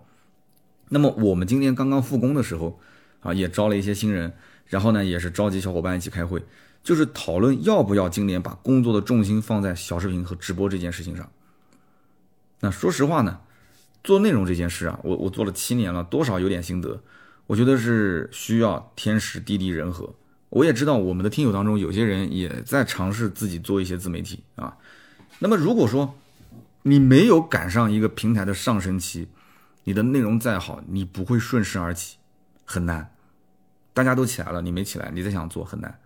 [0.90, 2.78] 那么我们今天刚刚复工的时候
[3.20, 4.32] 啊，也招了一些新人，
[4.66, 6.44] 然后呢，也是召集小伙伴一起开会，
[6.82, 11.30] 就是讨论要不要今年把工作的重心放在小视频和直播这件事情上。
[12.60, 13.40] 那说实话呢，
[14.02, 17.02] 做内容这件事啊，我我做了七年了，多少有点心得。
[17.46, 20.14] 我觉得是需要天时地利人和。
[20.48, 24.76] 我也知道我们的听友当中有些人也在尝试自己做一些自媒体啊。
[25.38, 26.14] 那么如果说
[26.82, 29.28] 你没有赶上一个平台的上升期，
[29.84, 32.16] 你的内容再好，你不会顺势而起，
[32.64, 33.12] 很难。
[33.92, 35.98] 大家都起来了，你没起来，你再想做很难。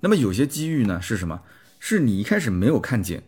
[0.00, 1.42] 那么有些机遇呢是什么？
[1.78, 3.22] 是你一开始没有看见，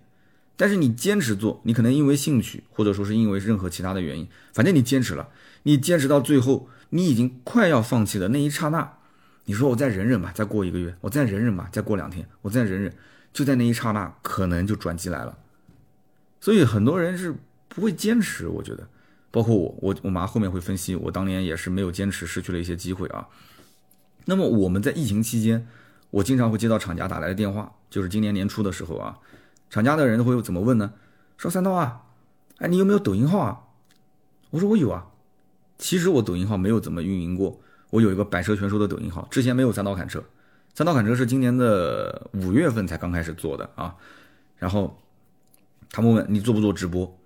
[0.56, 5.28] 但是你坚持做，你可能因为兴趣，或者说是因为任何其他的原因，反正你坚持了，
[5.64, 8.98] 你坚持到最后，你已经快要放弃的那一刹那。
[9.46, 12.94] 你说我再忍忍吧，再过一个月，我再忍忍吧，再过两天，我再忍忍，
[13.32, 15.36] 就在那一刹那，可能就转机来了。
[16.40, 17.34] 所以很多人是
[17.68, 18.88] 不会坚持，我觉得，
[19.32, 23.26] 包括我，我我妈后面会分析，我当年也是没有坚持，失去了一些机会啊。
[24.26, 25.66] 那么我们在疫情期间，
[26.10, 29.18] 我经常会接到厂家打来的电话，就是今年年初的时候啊，
[29.72, 30.92] 厂家的人会怎么问呢？
[31.38, 32.02] 说三刀啊，
[32.58, 33.58] 哎，你有没有抖音号啊？
[34.50, 35.06] 我说我有啊，
[35.78, 37.58] 其实我抖音号没有怎么运营过。
[37.88, 40.22] 我有一个百车全说的抖音号，之前没有三刀砍车，
[40.74, 43.96] 三刀砍车是今年的五月份才刚开始做的啊。
[44.58, 44.94] 然后
[45.90, 47.18] 他们问你做不做直播，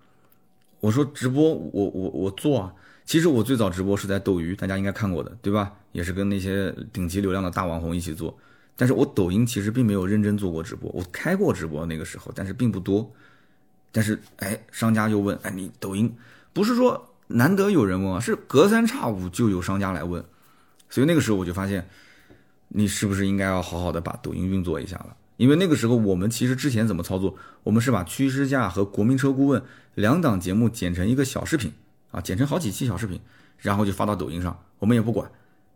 [0.79, 2.73] 我说直播我我我做啊。
[3.05, 5.73] 其实我最早直播是在斗鱼，大家应该看过的，对吧？
[5.91, 8.39] 也是跟那些顶级流量的大网红一起做。
[8.77, 13.11] 但是我抖音其实并没有认真做过直播，我开过直播那个时候，但是并不多。
[13.91, 16.15] 但是哎，商家又问，哎，你抖音
[16.53, 20.23] 不是说难得有人问啊，是隔三差五就有商家来问。
[20.91, 21.89] 所以那个时候我就发现，
[22.69, 25.17] 你是不是应该要好好的把抖音运作一下了？
[25.39, 27.35] 因为那个时候我们其实之前怎么操作？
[27.62, 29.62] 我们是把趋势价和国民车顾问
[29.95, 31.73] 两档节目剪成一个小视频
[32.11, 33.19] 啊，剪成好几期小视频，
[33.59, 35.31] 然后就发到抖音上，我们也不管，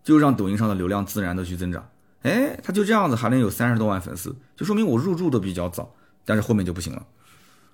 [0.05, 1.89] 就让抖音上的流量自然的去增长。
[2.23, 5.95] 哎，他就这样子还能有三十多万粉丝，就说明我入驻的比较早。
[6.25, 7.07] 但是后面就不行了，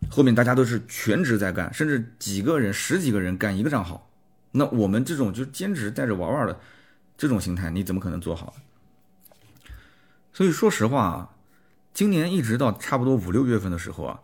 [0.09, 4.09] 后面大家都是全职在干，甚至几个人、十几个人干一个账号。
[4.53, 6.59] 那我们这种就兼职带着玩玩的。
[7.19, 8.55] 这种心态你怎么可能做好？
[10.35, 11.31] 所以说实话啊，
[11.95, 14.21] 今年一直到差不多五六月份的时候啊，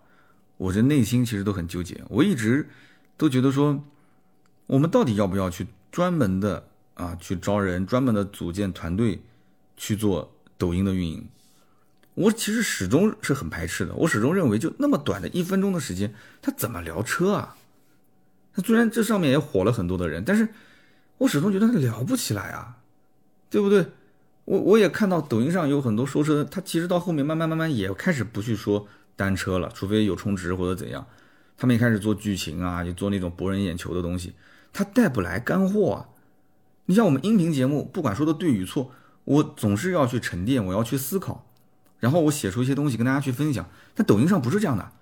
[0.58, 2.02] 我这内心其实都很纠结。
[2.10, 2.68] 我一直
[3.16, 3.82] 都觉得说，
[4.66, 9.22] 我们到底要不要去专门的啊去招人，专门的组建团队
[9.82, 11.26] 去做抖音的运营？
[12.14, 13.92] 我其实始终是很排斥的。
[13.94, 17.56] 我始终认为，就那么短的一分钟的时间，他怎么聊车啊？
[18.54, 20.46] 他虽然这上面也火了很多的人，但是
[21.18, 22.78] 我始终觉得他聊不起来啊。
[23.50, 23.84] 对不对？
[24.44, 31.04] 我我也看到抖音上有很多说车，他其实到后面慢慢慢慢也开始不去说单车了，除非有充值或者怎样，
[31.58, 34.32] 他们也开始做剧情啊，就做那种博人眼球的东西，
[34.72, 36.08] 他带不来干货啊。
[36.86, 38.90] 你像我们音频节目，不管说的对与错，
[39.24, 41.46] 我总是要去沉淀，我要去思考，
[41.98, 43.68] 然后我写出一些东西跟大家去分享。
[43.94, 44.92] 但抖音上不是这样的，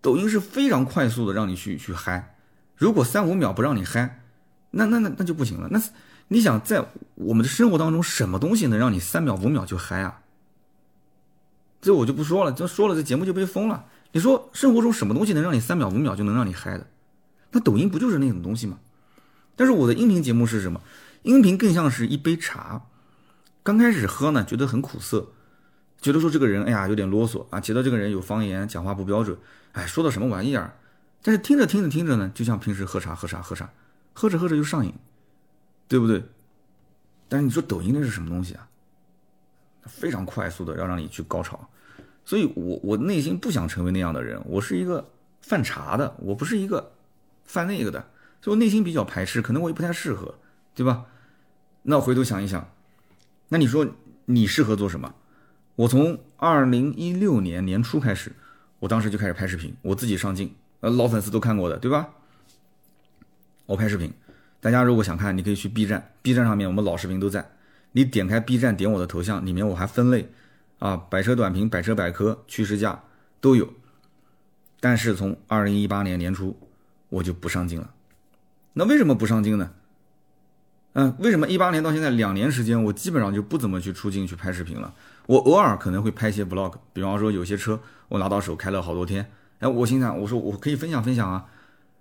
[0.00, 2.36] 抖音是非常快速的让你去去嗨，
[2.76, 4.22] 如果三五秒不让你嗨，
[4.70, 5.82] 那那那那就不行了，那。
[6.28, 10.22] 你想在我们的生活当中，什么东西能让你三秒五秒就嗨啊？
[11.82, 13.84] 这我就不说了，这说了这节目就被封了。
[14.12, 16.86] 你说生活中什么东西能让你三秒五秒就能让你嗨的？
[17.50, 18.78] 那抖音不就是那种东西吗？
[19.54, 20.80] 但是我的音频节目是什么？
[21.24, 22.86] 音频更像是一杯茶，
[23.64, 25.26] 刚开始喝呢，觉得很苦涩，
[26.00, 29.36] 觉得说这个人哎呀有点啰嗦啊，觉得这个人有方言，讲话不标准，
[29.72, 30.76] 哎，说的什么玩意儿？
[31.22, 33.68] 但是听着听着听着呢，就像平时喝茶喝茶喝茶，
[34.12, 34.94] 喝着喝着就上瘾。
[35.86, 36.24] 对不对？
[37.28, 38.66] 但是你说抖音那是什么东西啊？
[39.84, 41.68] 非常快速的要让你去高潮，
[42.24, 44.40] 所以我我内心不想成为那样的人。
[44.46, 45.06] 我是一个
[45.42, 46.92] 犯茶的，我不是一个
[47.44, 48.00] 犯那个的，
[48.40, 50.34] 所以我内心比较排斥，可能我也不太适合，
[50.74, 51.04] 对吧？
[51.82, 52.66] 那我回头想一想，
[53.54, 53.86] 那你说
[54.24, 55.14] 你适合做什么？
[55.76, 58.32] 我从二零一六年年初开始，
[58.80, 62.08] 我当时就开始拍视频，我自己上镜，呃，老粉丝都看过的，对吧？
[63.66, 64.12] 我拍视频。
[64.60, 67.48] 大家如果想看，你可以去 B 站，B 站上面我们老视频都在。
[67.92, 70.28] 你点开 B 站，点我的头像，里面我还分类，
[70.80, 73.04] 啊，百车短评、百车百科、趋势价
[73.40, 73.72] 都有。
[74.80, 76.58] 但是从二零一八年年初，
[77.08, 77.94] 我就不上镜了。
[78.72, 79.70] 那为什么不上镜呢？
[80.94, 84.92] 嗯，为什么一八年到现在两年时间，我基本上就不怎么去出镜去拍视频了？
[85.26, 87.78] 我偶尔可能会拍一些 vlog，比方说有些车
[88.08, 91.46] 我拿到手开了好多天，哎，我心想，我说我可以分享分享啊。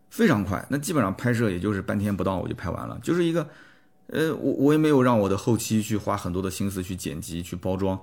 [0.10, 3.50] 非常快，那基本上拍摄也就是半天不到我就拍完了，就是一个，
[4.06, 8.00] 呃，我我也没有让我的后期去花很多的心思去剪辑去包装，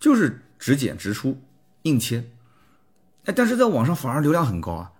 [0.00, 1.40] 就是只剪直出
[1.82, 2.24] 硬切，
[3.26, 4.90] 哎，但是在网上反而流量很高啊。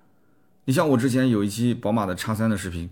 [0.66, 2.88] 你像我之前有一期宝马的叉三的视频，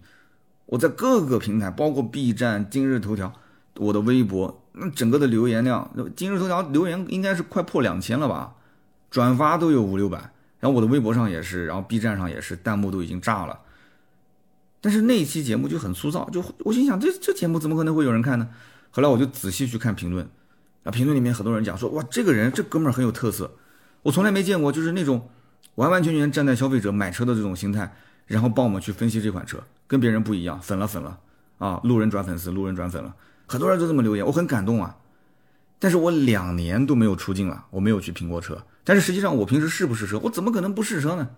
[0.70, 3.32] 我在各个平台，包括 B 站、今日头条、
[3.76, 8.54] 我的微博，那整个的留言量，今日头条留言应该是快破两千了吧，
[9.10, 10.18] 转发都有五六百，
[10.60, 13.58] 然后我的微博上也是，然后 B 站上也是，弹幕都已经炸了。
[14.80, 18.48] 但是那一期节目就很粗糙，就我心想，这这节目怎么可能会有人看呢？
[18.92, 20.24] 后来我就仔细去看评论，
[20.84, 23.50] 啊，评论里面很多人讲说，哇，这个人这哥们儿很有特色，
[24.02, 25.28] 我从来没见过，就是那种
[25.74, 27.92] 完完全全站在消费者买车的这种心态，
[28.26, 29.58] 然后帮我们去分析这款车，
[29.90, 31.18] 跟别人不一样，粉了粉了
[31.58, 33.12] 啊，路人转粉丝，路人转粉了，
[33.48, 34.96] 很多人都这么留言，我很感动啊。
[35.80, 40.16] 但是我两年都没有出镜了，我没有去评过车，但是实际上我平时试不试车？
[40.20, 41.30] 我怎么可能不试车呢？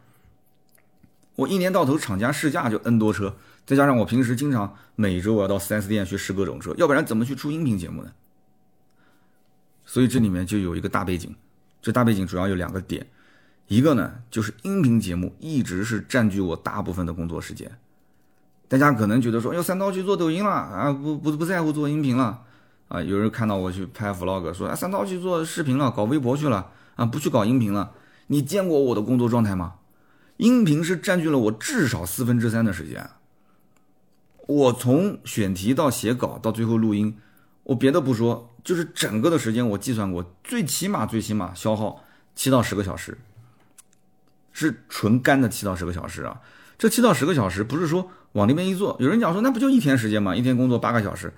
[1.36, 3.34] 我一年到头厂家试驾就 N 多车，
[3.64, 8.12] 再加上我平时经常每周我要到 4S 店去试各种车，要不然怎么去出音频节目呢？
[9.86, 11.34] 所以这里面就有一个大背景，
[11.80, 13.06] 这大背景主要有两个点，
[13.66, 17.70] 一个呢就是音频节目一直是占据我大部分的工作时间。
[18.72, 22.40] 大家可能觉得说，哟，三刀去做抖音了啊，不不不在乎做音频了
[22.88, 27.92] 啊，有人看到我去拍 vlog 说，啊，三刀去做视频了，搞微博去了啊，不去搞音频了。
[28.28, 29.74] 你见过我的工作状态吗？
[30.38, 33.10] 音频是占据了我至少四分之三的时间，
[34.46, 37.18] 我从选题到写稿到最后录音，
[37.64, 42.02] 我别的不说，就是整个的时间我计算过，最起码最起码消耗
[42.34, 43.18] 七到十个小时，
[44.50, 46.40] 是纯干的七到十个小时啊。
[46.78, 50.34] 这七到十个小时不是说往那边一坐，有人讲说那不就一天时间吗？
[50.34, 51.32] 一天工作八个小时，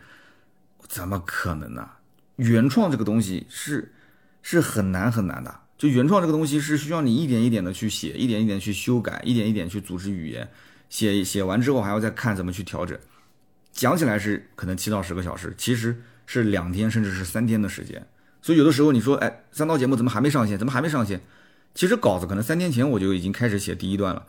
[0.86, 1.88] 怎么可能呢？
[2.36, 3.92] 原创这个东西是
[4.42, 5.60] 是很难很难的。
[5.76, 10.48] 就原创这个东西是需要你一点一点的去写，一点一点去修改，一点一点去组织语言，
[10.88, 12.96] 写写完之后还要再看怎么去调整。
[13.72, 18.06] 讲起来是可能七到十个小时，其实是两天甚至是三天的时间。
[18.40, 20.56] 所以有的时候你说，哎，三刀节目怎么还没上线？
[20.56, 21.20] 怎么还没上线？
[21.74, 24.24] 其实稿子可能三天前我就已经开始写第一段了，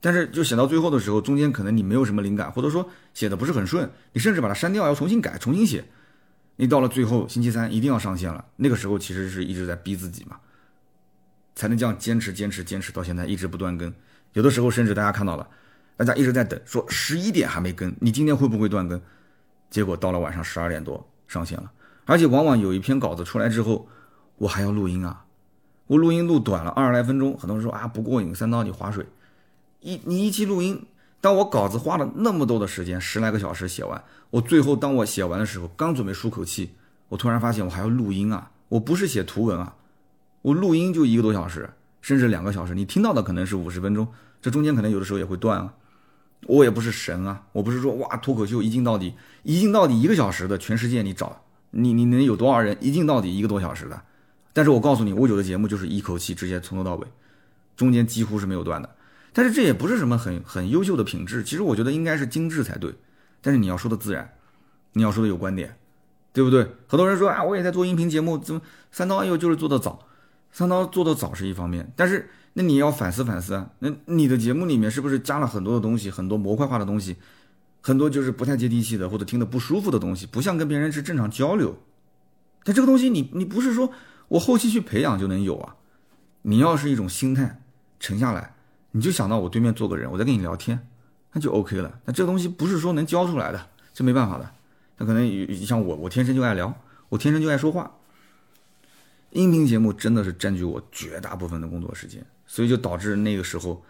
[0.00, 5.84] 但是就写到最后的时候，中间可能你没有什么灵感，或者说写的不是很顺，你甚至把它删掉，要重新改，重新写。
[6.56, 10.36] 你到了最后星期三一定要上线了，那个时候其实是一直在逼自己嘛。
[11.54, 13.92] 才能这样坚持坚持坚持到现在一直不断更，
[14.34, 15.48] 有的时候甚至大家看到了，
[15.96, 19.00] 大家一直在等，说十一点还没更，你今天会不会断更？
[19.68, 21.70] 结果到了晚上十二点多上线了，
[22.04, 23.88] 而且往往有一篇稿子出来之后，
[24.36, 25.24] 我还要录音啊，
[25.88, 29.04] 我录音录短了二十来分钟，很多人说啊不过瘾，三刀你划水，
[29.80, 30.84] 一你一期录音，
[31.20, 36.70] 当我稿子花了那么多的时间，十来个小时写完，我最后当我写完的时候，刚准备舒口气，
[37.08, 39.74] 我突然发现我还要录音啊，我不是写图文啊。
[40.42, 41.68] 我录音就一个多小时，
[42.00, 44.06] 甚至两个小时，你听到的可能是五十分钟，
[44.40, 45.72] 这中间可能有的时候也会断啊。
[46.46, 54.00] 我也不是神啊，我不是说哇脱口秀一镜到底，一镜到底一个小时的，全世界你找你你能有多少人一镜到底一个多小时的？
[54.52, 57.06] 但是我告诉你，我有的节目就是一口气直接从头到尾，
[57.76, 58.88] 中间几乎是没有断的。
[59.38, 62.92] 但是这也不是什么很很优秀的品质，其实我觉得应该是精致才对。
[63.40, 64.32] 但是你要说的自然，
[64.94, 65.76] 你要说的有观点，
[66.32, 66.66] 对不对？
[66.88, 70.04] 很多人说啊，我也在做音频节目，怎么三刀哎呦就是做的早。
[70.50, 77.14] 三刀做的早是一方面，但是那你要反思反思啊，那你的节目里面是不是加了很多的东西，很多模块化的东西，
[77.80, 81.78] 很多就是不太接地气的或者听得不舒服的东西，不像跟别人是正常交流。
[82.64, 83.92] 但这个东西你你不是说
[84.26, 85.76] 我后期去培养就能有啊，
[86.42, 87.62] 你要是一种心态
[88.00, 88.56] 沉下来，
[88.92, 90.88] 你就想到我对面坐个人，我在跟你聊天，
[91.32, 92.00] 那就 OK 了。
[92.04, 94.50] 那这东西不是说能教出来的，这没办法的。
[94.96, 96.74] 那可能像我，我天生就爱聊，
[97.08, 97.90] 我天生就爱说话。
[99.30, 103.84] 音频节目真的是占据我绝大部分的工作时间，所以就导致那个时候，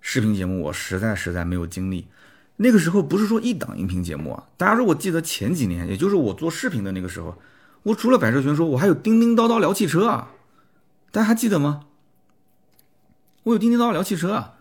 [0.00, 2.08] 视频节目我实在实在没有精力。
[2.56, 7.40] 那个时候不是说一档音频节目啊，大家如果记得前几年，也就是我做视频的那个时候，
[7.84, 10.32] 我除了百车全说，我还有叮叮叨叨聊汽车啊，
[11.12, 11.82] 大家还记得吗？
[13.44, 14.54] 我有叮叮叨叨聊汽车啊，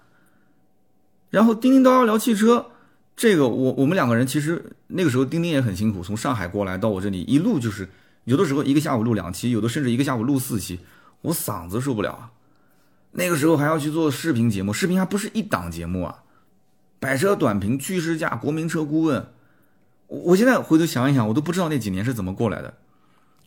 [1.30, 2.68] 然后叮叮叨叨聊汽车，
[3.16, 7.90] 这个我我们两个人其实那个时候叮叮也很辛苦，从上海过来到我这里一路就是。
[8.28, 10.82] 有的时候一个下午录两期，有的甚至一个下午录四期，
[11.22, 12.32] 我嗓子受不了啊。
[13.12, 16.24] 那个时候还要去做视频节目，视频还不是一档节目啊。
[17.00, 19.28] 百车短评、趋势价、国民车顾问，
[20.08, 22.74] 我我现在回头想一想，我都不知道那几年是怎么过来的。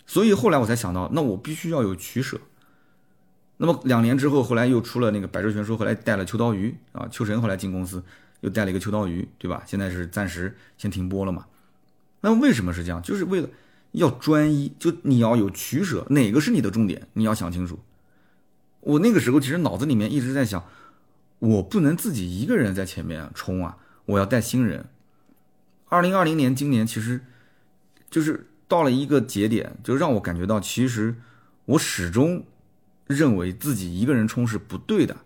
[0.06, 2.40] 所以后来我才想到，那我必须要有取舍。
[3.62, 8.02] 那么两年之后，后来又出了那个百车全说，后来带了秋刀鱼啊，秋神后来进公司
[8.40, 9.62] 又带了一个秋刀鱼，对吧？
[9.66, 11.44] 现在是暂时先停播了嘛。
[12.22, 13.00] 那么为什么是这样？
[13.02, 13.48] 就是为了。
[13.92, 17.80] 要专一，就你要有取舍，哪个是你的重点，你要想清楚。
[18.78, 20.64] 我那个时候其实脑子里面一直在想，
[21.40, 24.86] 我不能自己一个人在前面冲啊，我要带新人。
[25.88, 27.20] 二零二零年今年其实
[28.08, 31.16] 就是到了一个节点，就让我感觉到，其实
[31.64, 32.44] 我始终
[33.10, 35.16] 认为自己一个人冲是不对的，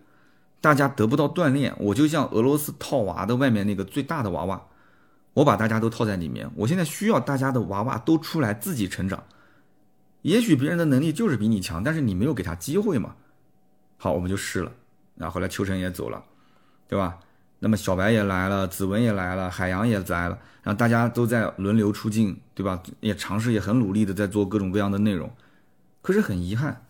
[0.61, 1.75] 大家得不到锻炼。
[1.79, 4.67] 我就像俄罗斯套娃的外面那个最大的娃娃，
[5.35, 6.51] 我把大家都套在里面。
[6.57, 9.23] 我现在需要大家的娃娃都出来自己成长。
[10.23, 13.15] 也许别人的能力就是比你强，但是你没有给他机会嘛。
[13.99, 14.73] 好，我们就试了。
[15.17, 16.25] 然后后来秋晨也走了，
[16.89, 17.19] 对吧？
[17.61, 22.83] 那么小白也来了，子文也来了，海洋也来了，然后大家都在轮流出镜，对吧？
[23.01, 25.31] 也尝试，也很努力的在做各种各样的内容。
[26.03, 26.85] 可是很遗憾，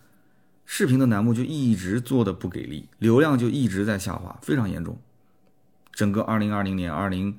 [0.66, 4.98] 视频的栏目就一直做的不给力，流量就一直在下滑，非常严重。
[5.92, 7.38] 整个二零二零年二零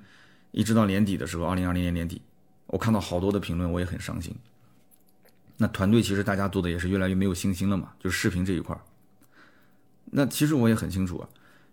[0.51, 2.21] 一直到年底的时候，二零二零年年底，
[2.67, 4.35] 我看到好多的评论，我也很伤心。
[5.57, 8.77] 那团队其实大家做的也是越来越没有信心了嘛，就是视频这一块
[10.11, 11.29] 那其实我也很清楚啊，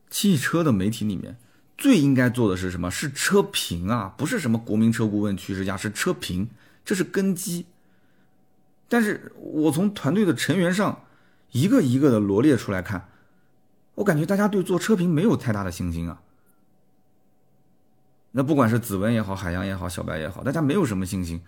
[0.09, 1.37] 汽车的媒体里面
[1.77, 2.91] 最应该做的是什么？
[2.91, 6.49] 是车评啊，不是什么国民车顾问、趋势家，是车评，
[6.85, 7.67] 这是根基。
[8.89, 11.05] 但是我从团队的成员上
[11.53, 13.09] 一个一个的罗列出来看，
[13.95, 16.21] 我感觉大家对做车评没有太大的信心啊。
[18.33, 21.43] 那不管是子文也好，海洋也好，小白也好，大家没有什么信心，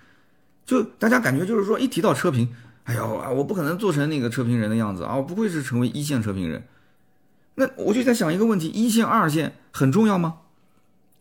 [0.66, 6.64] 就大家感觉就是说一提到车评，哎呦啊，我不可能做成那个车评人的样子啊，我不会是成为一线车评人。
[7.54, 10.40] 那我就在想一个问题：一线、二线很重要吗？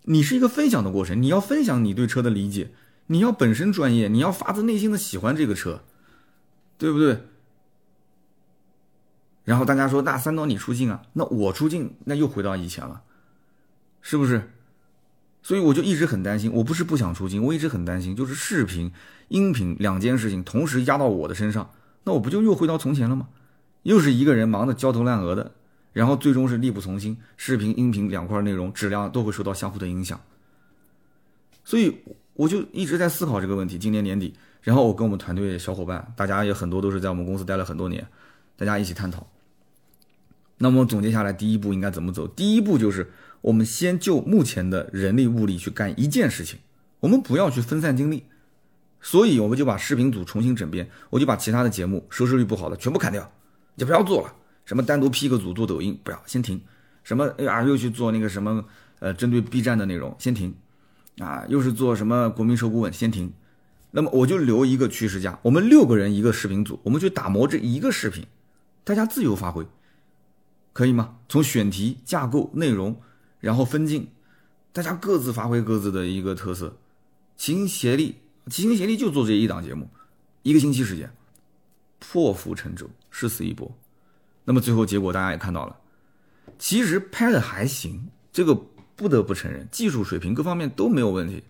[0.03, 2.71] 你是一个分享的过程，你要分享你对车的理解，
[3.07, 5.84] 你要本身专业，你要发自内心的喜欢这个车。
[6.75, 7.21] 对不对？
[9.43, 11.01] 然后大家说，那三刀你出镜啊？
[11.13, 13.01] 那我出镜，那又回到以前了，
[14.01, 14.51] 是不是？
[15.41, 16.49] 所以我就一直很担心。
[16.53, 18.91] 我不是不想出镜，我一直很担心，就是视频、
[19.27, 21.69] 音频两件事情同时压到我的身上，
[22.05, 23.27] 那我不就又回到从前了吗？
[23.81, 25.51] 又是一个人忙得焦头烂额的，
[25.91, 30.19] 然后最终是力不从心，视频、音频两块内容质量都会受到相互的影响。
[31.65, 31.97] 所以
[32.33, 33.77] 我就一直在思考这个问题。
[33.77, 34.33] 今年年底。
[34.61, 38.07] 然后我跟我们团队小伙伴，大家也很多都是在我们公司待了很多年，
[38.55, 39.27] 大家一起探讨。
[40.57, 42.27] 那么总结下来，第一步应该怎么走？
[42.27, 46.59] 第一步就是我们先就目前的人力物力去干一件事情，
[47.01, 48.23] 我们不要去分散精力。
[49.01, 53.29] 所以我们就把视频组重新整编，我就把其他的节目收视率不好的全部砍掉，
[53.75, 54.33] 就不要做了。
[54.63, 56.61] 什么单独批个组做抖音，不要先停。
[57.03, 58.63] 什么哎呀又去做那个什么
[58.99, 60.55] 呃针对 B 站的内容，先停。
[61.19, 63.33] 啊，又是做什么国民车顾问，先停。
[63.91, 68.25] 那么我就留一个趋势家，我们六个人一个视频组，我们去打磨这一个视频，
[68.83, 69.63] 大家自由发挥，
[70.74, 71.17] 可以吗？
[71.30, 72.99] 从选题、架构、内容，
[73.39, 74.09] 然后分镜，
[74.71, 76.76] 大家各自发挥各自的一个特色，
[77.38, 78.15] 齐心协力，
[78.47, 79.88] 齐心协力就做这一档节目，
[80.41, 81.11] 一个星期时间，
[81.99, 83.71] 破釜沉舟，誓死一搏。
[84.45, 85.78] 那么最后结果大家也看到了，
[86.57, 88.53] 其实拍的还行，这个
[88.95, 91.43] 不得不承认，技术水平各方面都没有问题。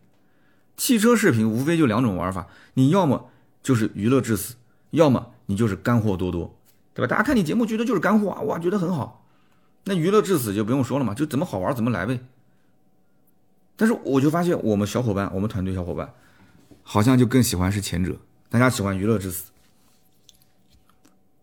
[0.75, 3.29] 汽车视频无非就两种玩法，你要么
[3.61, 4.55] 就是娱乐至死，
[4.91, 6.55] 要么你就是干货多多，
[6.93, 7.07] 对吧？
[7.07, 9.25] 大家看你节目觉得就是干货啊，哇，觉得很好。
[9.85, 12.19] 那娱乐至死就不用说了嘛，就怎么好玩怎么来呗。
[13.75, 16.13] 但是我就发现我们小伙伴，我们团队小伙伴，
[16.83, 18.15] 好像就更喜欢是前者，
[18.49, 19.51] 大家喜欢娱乐至死。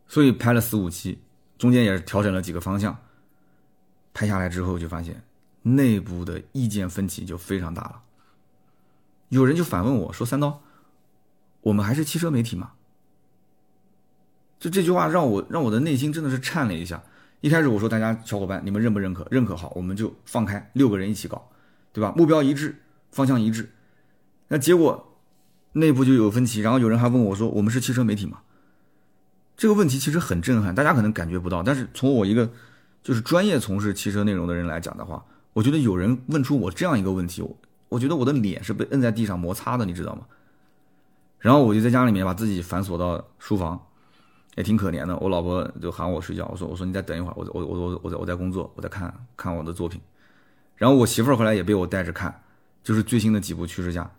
[0.08, 1.18] 所以拍了四五期，
[1.58, 2.96] 中间也是调整了几个方向。
[4.14, 5.22] 拍下来之后就发现，
[5.62, 8.02] 内部的意见分歧就非常大了。
[9.28, 10.62] 有人就反问我说：“三刀，
[11.60, 12.72] 我们还是汽车媒体吗？”
[14.60, 17.02] 就这句话让我让我的内心真的是颤了一下。
[17.40, 19.26] 一开始我说：“大家小伙伴，你们认不认可？
[19.30, 21.50] 认可好，我们就放开六个人一起搞，
[21.92, 22.12] 对吧？
[22.14, 22.76] 目标一致，
[23.10, 23.70] 方向一致。”
[24.48, 25.16] 那结果
[25.72, 28.40] 内部就有分歧，然后有人还问我说：“我们是汽车媒体吗？”
[29.56, 32.50] 这个问题其实很震撼，大家可能感觉不到，但是从我一个
[33.02, 37.56] 就是专业从事汽车内容的人来讲的话，我觉得有人问出我这样一个问题，我。
[37.88, 40.22] 我觉得我的脸是被摁在地上摩擦的，你知道吗？
[41.40, 43.84] 然后我就在家里面把自己反锁到书房，
[44.56, 45.16] 也挺可怜的。
[45.18, 50.00] 我老婆就喊我睡觉，我说我说你再等一会儿，我我我我我在我在工作，我在看看我的作品。
[50.76, 52.42] 然后我媳妇儿后来也被我带着看，
[52.82, 54.10] 就是最新的几部趋势家，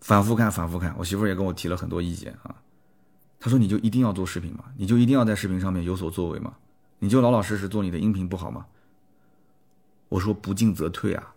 [0.00, 0.94] 反复看反复看。
[0.98, 2.54] 我媳妇儿也跟我提了很多意见啊，
[3.40, 4.64] 她说你就一定要做视频吗？
[4.76, 6.54] 你就一定要在视频上面有所作为吗？
[6.98, 8.66] 你就老老实实做你的音频不好吗？
[10.10, 11.34] 我说不进则退啊。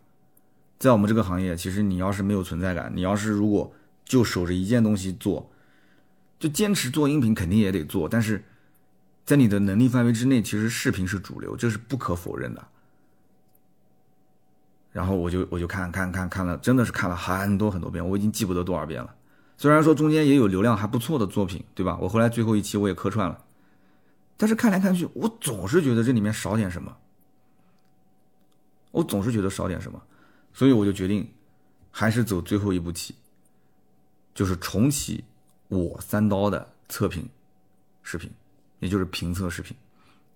[0.77, 5.49] 在我们这个行业，其实你要是没有存在感，你要是如果就守着一件东西做，
[6.39, 8.07] 就坚持做音频，肯定也得做。
[8.07, 8.43] 但是，
[9.25, 12.67] 在你的能力范围之内，其实视频是主流，这是不可否认的。
[14.91, 19.13] 然后我就我就看看看看了，真的是看了很多很多遍，我已经记不得多少遍了。
[19.57, 21.97] 虽然说中间也有流量还不错的作品，对吧？
[22.01, 23.43] 我后来最后一期我也客串了，
[24.37, 26.95] 但是看来看去，我总是觉得这里面少点什么，
[28.91, 30.01] 我总是觉得少点什么。
[30.53, 31.29] 所以我就决定，
[31.91, 33.15] 还是走最后一步棋，
[34.33, 35.23] 就是重启
[35.67, 37.27] 我三刀的测评
[38.03, 38.29] 视频，
[38.79, 39.75] 也就是评测视频，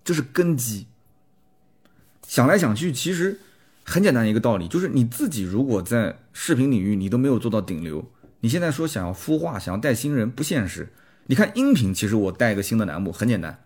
[0.03, 0.85] 这是根基。
[2.27, 3.39] 想来想去，其实
[3.83, 8.05] 很简单一个道理，就是你自己如果在视频领域你都没有做到顶流，
[8.39, 10.89] 你现在说想要孵化、想要带新人不现实。
[11.27, 13.63] 你看音频，其实我带一个新的栏目很简单，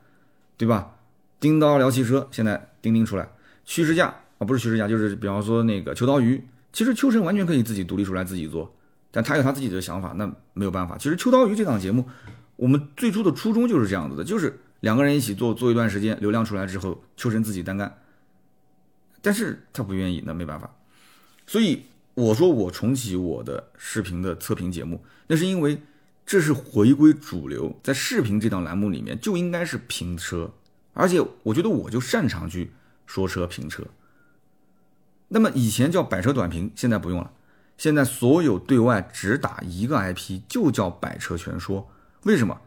[0.57, 0.95] 对吧？
[1.39, 3.29] 叮叨聊汽车，现在钉钉出来，
[3.65, 6.41] 趋势价啊，不是趋势价，就是比方说那个秋刀鱼，
[6.71, 8.73] 其实秋神完全可以自己独立出来自己做，
[9.15, 10.97] 但他有他自己的想法，那没有办法。
[10.97, 12.09] 其实秋刀鱼这档节目，
[12.55, 17.99] 我们最初的初衷就是这样子的，就是两个人一起做，做一段时间，流量出来之后，秋神自己单干。
[19.21, 20.75] 但是他不愿意，那没办法。
[21.45, 21.83] 所以
[22.15, 25.79] 我说我重启我的视频的测评节目，那是因为
[26.25, 30.51] 这是回归主流，在视频这档栏目里面就应该是评车，
[30.93, 32.71] 而且我觉得我就擅长去
[33.05, 33.83] 说车评车。
[35.29, 37.31] 那么以前叫百车短评，现在不用了，
[37.83, 41.91] 现在所有对外只打一个 IP，就叫百车全说。
[42.21, 42.61] 为什么？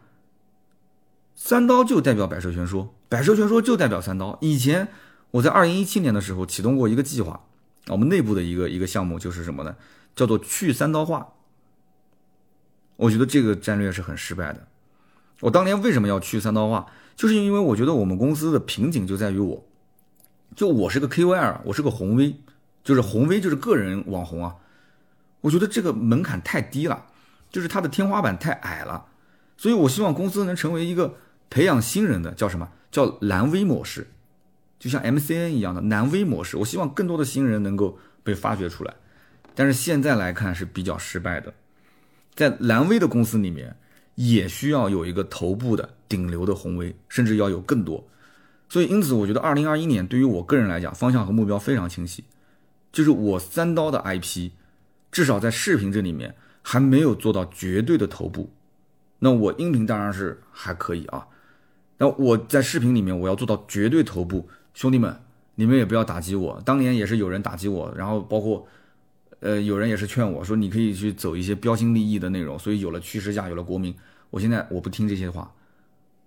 [1.33, 4.37] 三刀就代表百车全说，百车全说就代表三刀。
[4.41, 4.89] 以前。
[5.31, 7.41] 我在二零一七年的时候启动过一个计划，
[7.87, 9.75] 我们内部的一个一个项目就是什么呢？
[10.15, 11.33] 叫做去三刀化。
[12.97, 14.67] 我觉得这个战略是很失败的。
[15.39, 16.85] 我当年为什么要去三刀化？
[17.15, 19.65] 就是因为我觉得我们公司的瓶颈就在于我，
[20.55, 22.35] 就我是个 KOL，我是个红 V，
[22.83, 24.55] 就是红 V 就是个人网红啊。
[25.47, 27.05] 我觉得这个门槛太低了，
[27.49, 29.05] 就是它的天花板太矮了，
[29.55, 31.15] 所以我希望公司能成为一个
[31.49, 34.07] 培养新人的，叫什么叫蓝 V 模式。
[34.77, 38.93] 就像 MCN 一样的蓝 V 模式，我希望更多的新人能够被发掘出来，
[39.55, 41.53] 但是现在来看是比较失败的。
[42.35, 43.75] 在蓝 V 的公司里面，
[44.15, 48.05] 也需要有一个头部的顶流的红 V，甚至要有更多。
[48.69, 52.25] 所以，因此我觉得2021年对于我个人来讲，方向和目标非常清晰，
[52.91, 54.51] 就是我三刀的 IP，
[55.17, 58.51] 至少在视频这里面还没有做到绝对的头部。
[59.17, 61.25] 那我音频当然是还可以啊，
[61.97, 64.47] 那我在视频里面我要做到绝对头部。
[64.75, 65.19] 兄弟们，
[65.55, 66.61] 你们也不要打击我。
[66.63, 68.67] 当年也是有人打击我，然后包括，
[69.39, 72.59] 呃，有人也是劝我说，你可以去走一些标新立异的内容。
[72.59, 73.95] 所以有了趋势价，有了国民。
[74.29, 75.51] 我现在我不听这些话，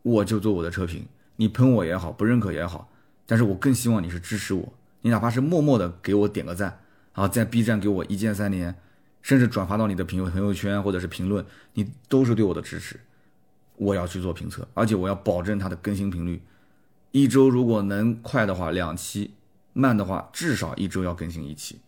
[0.03, 1.07] 我就做我的车评。
[1.36, 2.91] 你喷我也好，不认可也好，
[3.24, 4.72] 但是我更希望你是支持我。
[5.03, 6.80] 你哪怕是默默的给我点个赞，
[7.12, 8.74] 啊在 B 站给我一键三连，
[9.22, 11.44] 甚至转发到你的朋友朋友圈或者是评论，
[11.74, 13.00] 你都是对我的支持。
[13.76, 16.42] 我要去做评测，而且我要保证它的更新频率。
[17.12, 19.32] 一周如果能快的话两期，
[19.72, 21.80] 慢的话至少一周要更新一期，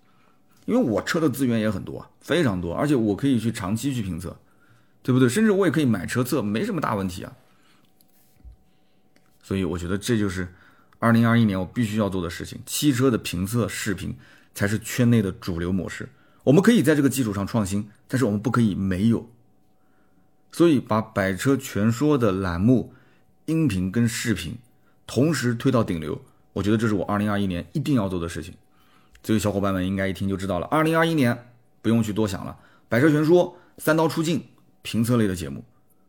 [0.65, 4.37] 因为我车的资源也很多，非常多，而且我可以去长期去评测，
[5.03, 5.29] 对不对？
[5.29, 7.33] 甚至我也可以买车测，没什么大问题啊。
[9.43, 10.55] 所以我觉得这就是
[10.99, 14.17] 二零二一年我必须要做的事情，汽车的评测视频
[14.55, 16.09] 才是圈内的主流模式。
[16.45, 19.29] 我们可以在这个基础上创新，但是我们不可以没有。
[20.51, 22.93] 所以把百车全说的栏目、
[23.47, 24.57] 音频跟视频。
[25.05, 26.23] 同时推到顶流，
[26.55, 28.55] 我觉得这是我二零二一年一定要做的事情。
[29.23, 30.67] 所以小伙伴们应该一听就知道了。
[30.67, 31.51] 二零二一年
[31.83, 32.57] 不用去多想了，
[32.89, 34.43] 百车全说、三刀出镜、
[34.81, 35.65] 评测类的节目，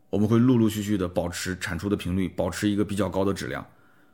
[0.09, 3.65] 我们会陆陆续续的保持产出的频率，保持一个比较高的质量。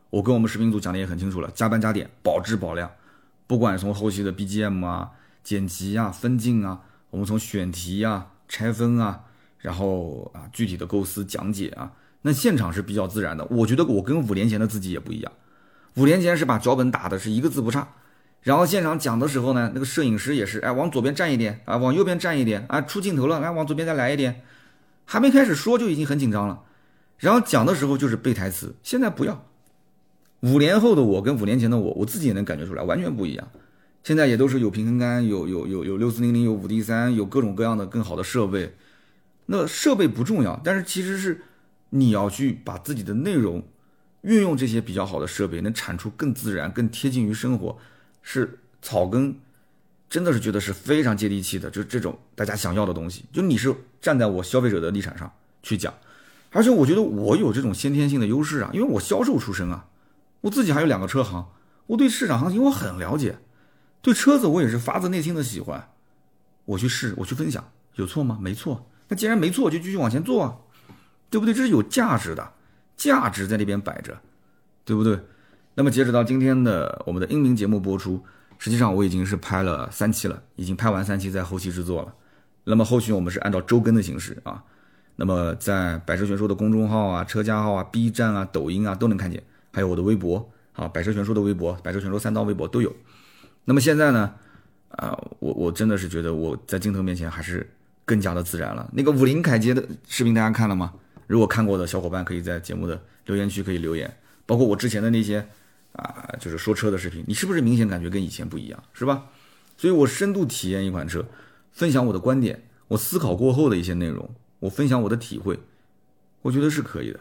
[0.09, 2.89] 我跟我们视频组讲的也很清楚了，加班加点，保质保量。
[3.49, 5.09] 不管从后期的 BGM 啊、
[5.43, 9.21] 剪辑啊、分镜啊，我们从选题啊、拆分啊，
[9.57, 11.91] 然后啊具体的构思讲解啊。
[12.21, 15.31] 那现场是比较自然的，我觉得我跟五年前的自己也不一样。
[15.95, 17.87] 五年前是把脚本打的是一个字不差，
[18.43, 24.43] 然后现场讲的时候呢，那个摄影师也是，哎，往左边站一点啊，往右边站一点啊，出镜头了，来往左边再来一点，
[25.05, 26.61] 还没开始说就已经很紧张了。
[27.17, 29.48] 然后讲的时候就是背台词，现在不要。
[30.41, 33.47] 五年后的我跟五年前的我，我自己也能感觉出来，完全不一样。
[34.03, 38.75] 现在也都是有平衡杆，有有有有六四零零，有五 D 三，有各种各样的更好的设备。
[39.47, 41.41] 那设备不重要，但是其实是。
[41.91, 43.67] 你要去把自己的内容
[44.21, 47.75] 运用这些比较好的设备，能产出更自然、更贴近于生活，
[48.21, 49.35] 是草根，
[50.07, 53.25] 真的是觉得是非常接地气的，就这种大家想要的东西。
[53.33, 55.33] 就你是站在我消费者的立场上
[55.63, 55.91] 去讲，
[56.51, 59.87] 而且我觉得我有这种先天性的优势啊，因为我销售出身啊，
[60.41, 61.47] 我自己还有两个车行，
[61.87, 63.37] 我对市场行情我很了解，
[64.01, 65.89] 对车子我也是发自内心的喜欢，
[66.65, 67.63] 我去试，我去分享，
[67.95, 68.37] 有错吗？
[68.41, 68.89] 没错。
[69.07, 70.55] 那既然没错，就继续往前做啊。
[71.31, 71.53] 对不对？
[71.53, 72.53] 这是有价值的，
[72.97, 74.19] 价值在那边摆着，
[74.83, 75.19] 对不对？
[75.75, 78.19] 那么截止到今天的我们的音频节目播出，
[78.57, 82.11] 实际上我已经是拍了三期了，已经拍完三期，在后期制作了。
[82.63, 84.63] 那么后续我们是按照周更的形式啊。
[85.17, 92.95] 那么在百车全说的公众号啊、车家号啊、B 站啊、抖音啊都能看见，还有我的微博啊，百车全说的微博、百车全说三刀微博都有。
[93.65, 94.33] 那么现在呢，
[94.89, 97.69] 啊，我我真的是觉得我在镜头面前还是
[98.05, 98.89] 更加的自然了。
[98.93, 100.93] 那个五菱凯捷的视频大家看了吗？
[101.27, 104.11] 如果看过的小伙伴可以在节目的留言区可以留言，
[104.45, 105.47] 包括我之前的那些
[105.91, 109.25] 啊，就是说车的视频，你是不是明显感觉跟以前不一样，是吧？
[109.77, 111.23] 所以我深度体验一款车，
[111.71, 115.59] 分享我的观点，我思考过后的一些内容，我分享我的体会，
[116.41, 117.19] 我觉得是可以的。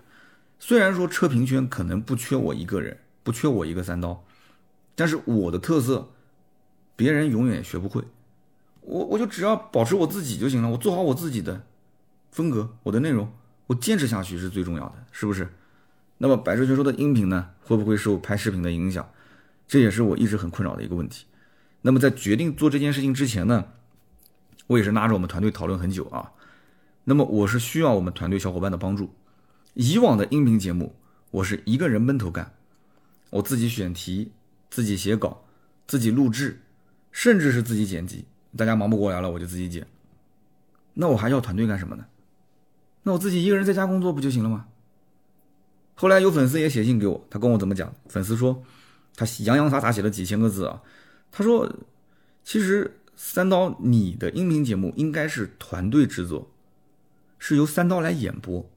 [0.59, 4.25] 虽然说车评圈可能不缺我一个人，不缺我一个三刀，
[4.95, 6.11] 但是我的特色，
[6.97, 8.03] 别人永远学不会。
[8.81, 11.65] 我我就只要保持我自己就行了，我做好我自己的
[12.31, 13.31] 风格，我的内容，
[13.67, 15.49] 我坚持下去是最重要的，是不是？
[16.19, 19.09] 那么百车全说的音频呢，会不会受拍视频的影响？
[19.69, 21.27] 这也是我一直很困扰的一个问题。
[21.83, 23.67] 那么在决定做这件事情之前呢，
[24.67, 26.33] 我也是拉着我们团队讨论很久啊。
[27.05, 29.15] 那么我是需要我们团队小伙伴的帮助。
[29.81, 30.93] 以往的音频节目，
[31.31, 32.53] 我是一个人闷头干，
[33.31, 34.33] 我自己选题，
[34.69, 35.45] 自己写稿，
[35.87, 36.61] 自己录制，
[37.13, 38.25] 甚至是自己剪辑。
[38.57, 39.87] 大家忙不过来了，我就自己剪。
[40.95, 42.05] 那我还要团队干什么呢？
[43.05, 44.67] 那我自己一个人在家工作不就行了吗？
[45.95, 47.95] 后来有粉丝也写信给我，他跟我怎么讲？
[48.09, 48.65] 粉丝说，
[49.15, 50.83] 他洋洋洒洒写了几千个字啊。
[51.31, 51.73] 他说
[52.43, 56.51] ：“其实三刀，你的音频节目应该是团队制作，
[57.39, 58.69] 是由三刀来演播。”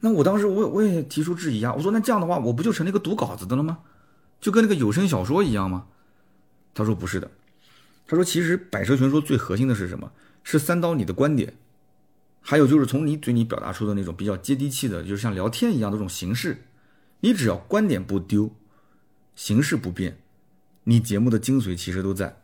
[0.00, 3.78] 那我当时我我也提出质疑啊，我说那这样的话，我不就成了一个读稿子的了吗？
[4.40, 5.86] 就跟那个有声小说一样吗？
[6.74, 7.30] 他说不是的，
[8.06, 10.12] 他说其实百车全说最核心的是什么？
[10.44, 11.54] 是三刀你的观点，
[12.40, 16.64] 还有就是从你嘴里表达出的那种比较接地气的，就是像聊天一样的这种形式，
[17.20, 18.54] 你只要观点不丢，
[19.34, 20.18] 形式不变。
[20.84, 22.40] 你节目的精髓其实都在，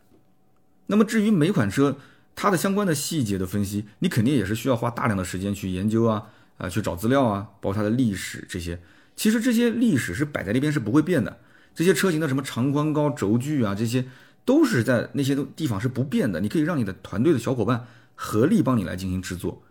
[0.85, 1.97] 那么至于每款车
[2.35, 6.27] 它的相关的细节的分析，你肯定也是需要花大量的时间去研究啊，
[6.57, 8.79] 啊去找资料啊，包括它的历史这些，
[9.15, 11.37] 其实这些历史是摆在那边是不会变的，
[11.73, 14.05] 这些车型的什么长宽高轴距啊，这些
[14.45, 19.63] 都是在那些地方是不变的，你可以让你的团队的小伙伴合力帮你来进行制作，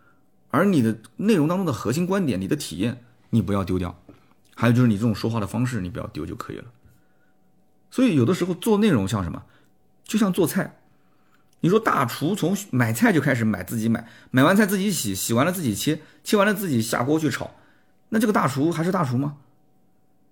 [0.51, 4.03] 而你的内容当中的核心观点，你的体验你不要丢掉，
[4.55, 6.65] 还有就是你这种说话的方式你不要丢就可以了。
[7.91, 9.43] 所以有的时候做内容像什么，
[10.05, 10.81] 就像做菜。
[11.65, 17.55] 你说大厨从买菜就开始买自己买，买完菜自己洗，洗完了自己切，切完了自己下锅去炒，
[18.11, 19.37] 那这个大厨还是大厨吗？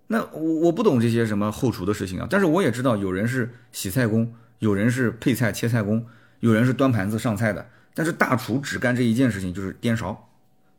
[0.09, 2.27] 那我我不懂这些什么后厨的事情啊。
[2.29, 6.05] 但是我也知道有人是洗菜工，有人是配菜切菜工，
[6.41, 7.67] 有人是端盘子上菜的。
[7.95, 10.29] 但是大厨只干这一件事情，就是颠勺，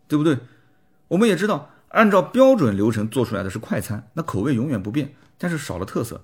[0.08, 0.38] 对不对？
[1.08, 6.24] 我们也知道，按照标准流程做出来的是快餐，那口味永远不变，但是少了特色。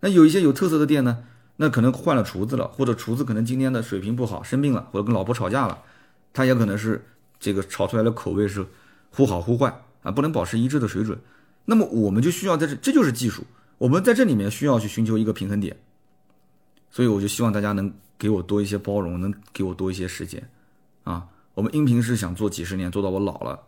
[0.00, 1.24] 那有一些有特色的店呢，
[1.56, 5.78] 那可能换了厨子了，或者厨子可能今天的水平不好，生病了，或者跟老婆吵架了，
[6.32, 7.04] 他也可能是
[7.38, 8.66] 这个炒出来的口味是
[9.10, 11.18] 忽好忽坏啊，不能保持一致的水准。
[11.66, 13.44] 那么我们就需要在这，这就是技术，
[13.78, 15.76] 我们在这里面需要去寻求一个平衡点。
[16.90, 20.48] 所以我就希望大家能给我多一些包容，能给我多一些时间
[21.04, 21.28] 啊。
[21.54, 23.60] 我们音频是想做几十年，做到我老了，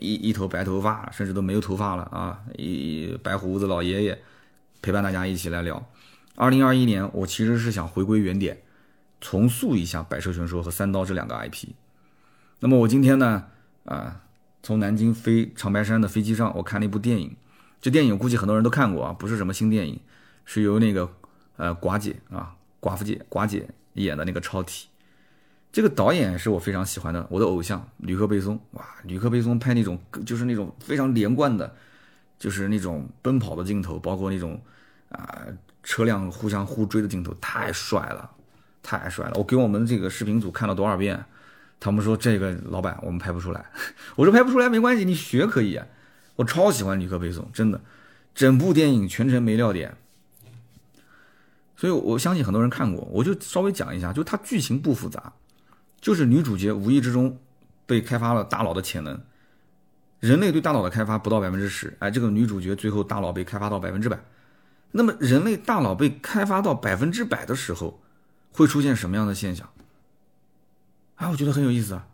[0.00, 4.20] 一一头白头发，甚至都没有头发了啊，一白胡子老爷爷。
[4.82, 5.84] 陪伴大家一起来聊，
[6.36, 8.58] 二零二一年，我其实是想回归原点，
[9.22, 11.70] 重塑一下百车全说和三刀这两个 IP。
[12.60, 13.46] 那么我今天呢，
[13.86, 14.20] 啊，
[14.62, 17.34] 从南京飞长白山的飞机上，我看了一部电影，
[17.80, 19.98] 这电影估计很多人都看过啊，不是什么新电影，
[20.44, 21.10] 是由那个
[21.56, 24.88] 呃寡姐啊，寡妇姐寡姐演的那个超体。
[25.72, 28.60] 这个导演是我非常喜欢的，我的偶像吕克贝松。
[28.72, 31.74] 哇，吕克贝松拍那种就是那种非常连贯的，
[32.38, 34.60] 就是那种奔跑的镜头，包括那种。
[35.08, 35.46] 啊，
[35.86, 38.28] 车辆互相互追的镜头太帅了，
[38.82, 39.34] 太帅了！
[39.36, 41.24] 我给我们这个视频组看了多少遍，
[41.78, 43.64] 他们说这个老板我们拍不出来。
[44.16, 45.80] 我说拍不出来没关系，你学可以。
[46.34, 47.80] 我超喜欢吕克贝松，真的，
[48.34, 49.96] 整部电影全程没尿点。
[51.76, 55.32] 所以我相信很多人看过，我就稍微讲一下，就它剧情不复杂，
[56.00, 57.38] 就是女主角无意之中
[57.86, 59.20] 被开发了大脑的潜能。
[60.18, 64.18] 人类对大脑的开发不到百分之十，哎，这个女主角最后大脑被开发到百分之百。
[64.92, 68.00] 那么，人类大脑被开发到百分之百的时候，
[68.52, 69.68] 会出现什么样的现象？
[71.16, 72.06] 啊，我觉得很有意思啊。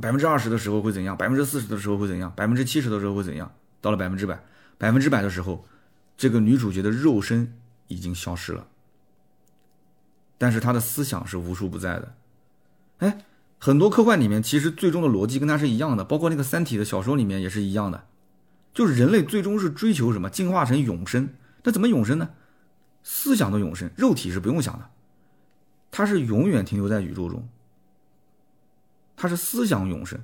[0.00, 1.16] 百分之二十的时候会怎样？
[1.16, 2.32] 百分之四十的时候会怎样？
[2.34, 3.54] 百分之七十的时候会怎样？
[3.80, 4.42] 到了百分之百，
[4.76, 5.64] 百分之百的时候，
[6.16, 7.54] 这个女主角的肉身
[7.86, 8.66] 已经消失了，
[10.36, 12.14] 但是她的思想是无处不在的。
[12.98, 13.24] 哎，
[13.58, 18.04] 很多科幻里面其实最终的逻辑跟它是一样的，包括那个《三体》的小说里面也是一样的，
[18.74, 20.28] 就是人类最终是追求什么？
[20.28, 21.28] 进化成永生。
[21.64, 22.30] 那怎么永生呢？
[23.02, 24.88] 思想的永生，肉体是不用想的，
[25.90, 27.48] 它是永远停留在宇宙中。
[29.16, 30.20] 它是思想永生，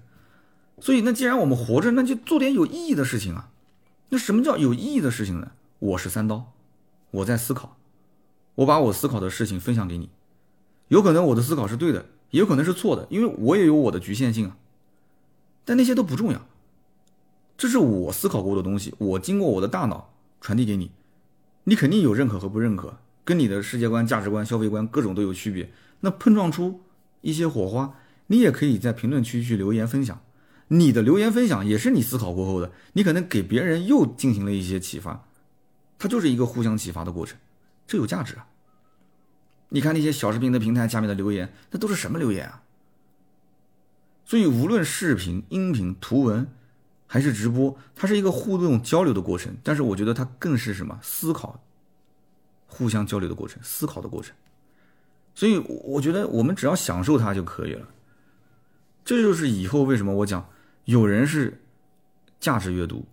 [0.81, 3.51] 所以那既然我们活着，那就做点有意义的事情啊。
[4.09, 5.53] 那什么叫有意义的事情呢？
[5.79, 6.53] 我是三刀，
[7.11, 7.77] 我在思考，
[8.57, 10.11] 我把我思考的事情分享给你。
[10.89, 14.57] 有可能我的思考是对的，也有可能是错的，因为我也有我的局限性啊。
[15.65, 16.47] 但那些都不重要。
[17.57, 20.91] 这是我思考过的东西，我经过我的大脑传递给你，
[21.65, 25.71] 你肯定有认可和不认可，跟你的世界观、价值观、消费观各种都有区别。
[26.01, 26.81] 那碰撞出
[27.21, 27.95] 一些火花，
[28.29, 30.21] 你也可以在评论区去留言分享。
[30.69, 35.27] 你的留言分享也是你思考过后的，你可能给别人又进行了一些启发，
[35.99, 37.37] 它就是一个互相启发的过程，
[37.87, 38.47] 这有价值啊。
[39.69, 42.63] 你看那些小视频的平台下面的留言，那都是什么留言啊？
[44.25, 46.47] 所以无论视频、音频、图文，
[47.13, 49.53] 还是直播，它是一个互动交流的过程。
[49.65, 50.97] 但是我觉得它更是什么？
[51.03, 51.61] 思考、
[52.69, 54.33] 互相交流的过程，思考的过程。
[55.35, 57.89] 所以我觉得我们只要享受它就可以了。
[59.05, 60.49] 这就是以后为什么我讲。
[60.85, 61.61] 有人是
[62.39, 63.05] 价值阅读、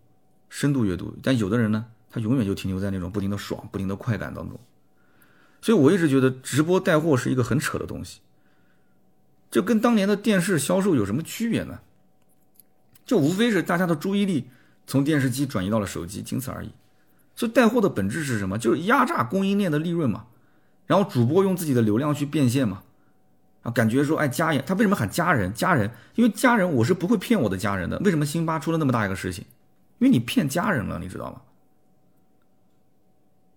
[0.47, 4.59] 深度阅读，但有的人呢，他永远就停留在那种不停的爽、不停的快感当中。
[5.59, 8.21] 所以我一直觉得直播带货是一个很扯的东西，
[9.49, 11.79] 就跟当年的电视销售有什么区别呢？
[13.07, 14.47] 就无非是大家的注意力
[14.85, 16.69] 从电视机转移到了手机，仅此而已。
[17.35, 18.57] 所以带货的本质是什么？
[18.59, 20.25] 就是压榨供应链的利润嘛，
[20.85, 22.83] 然后主播用自己的流量去变现嘛。
[23.63, 25.53] 啊感觉说，哎，家人，他为什么喊家人？
[25.53, 27.97] 家人，因为家人，我是不会骗我的家人的。
[27.99, 29.43] 为什么辛巴出了那么大一个事情？
[29.99, 31.41] 因为你骗家人了，你知道吗？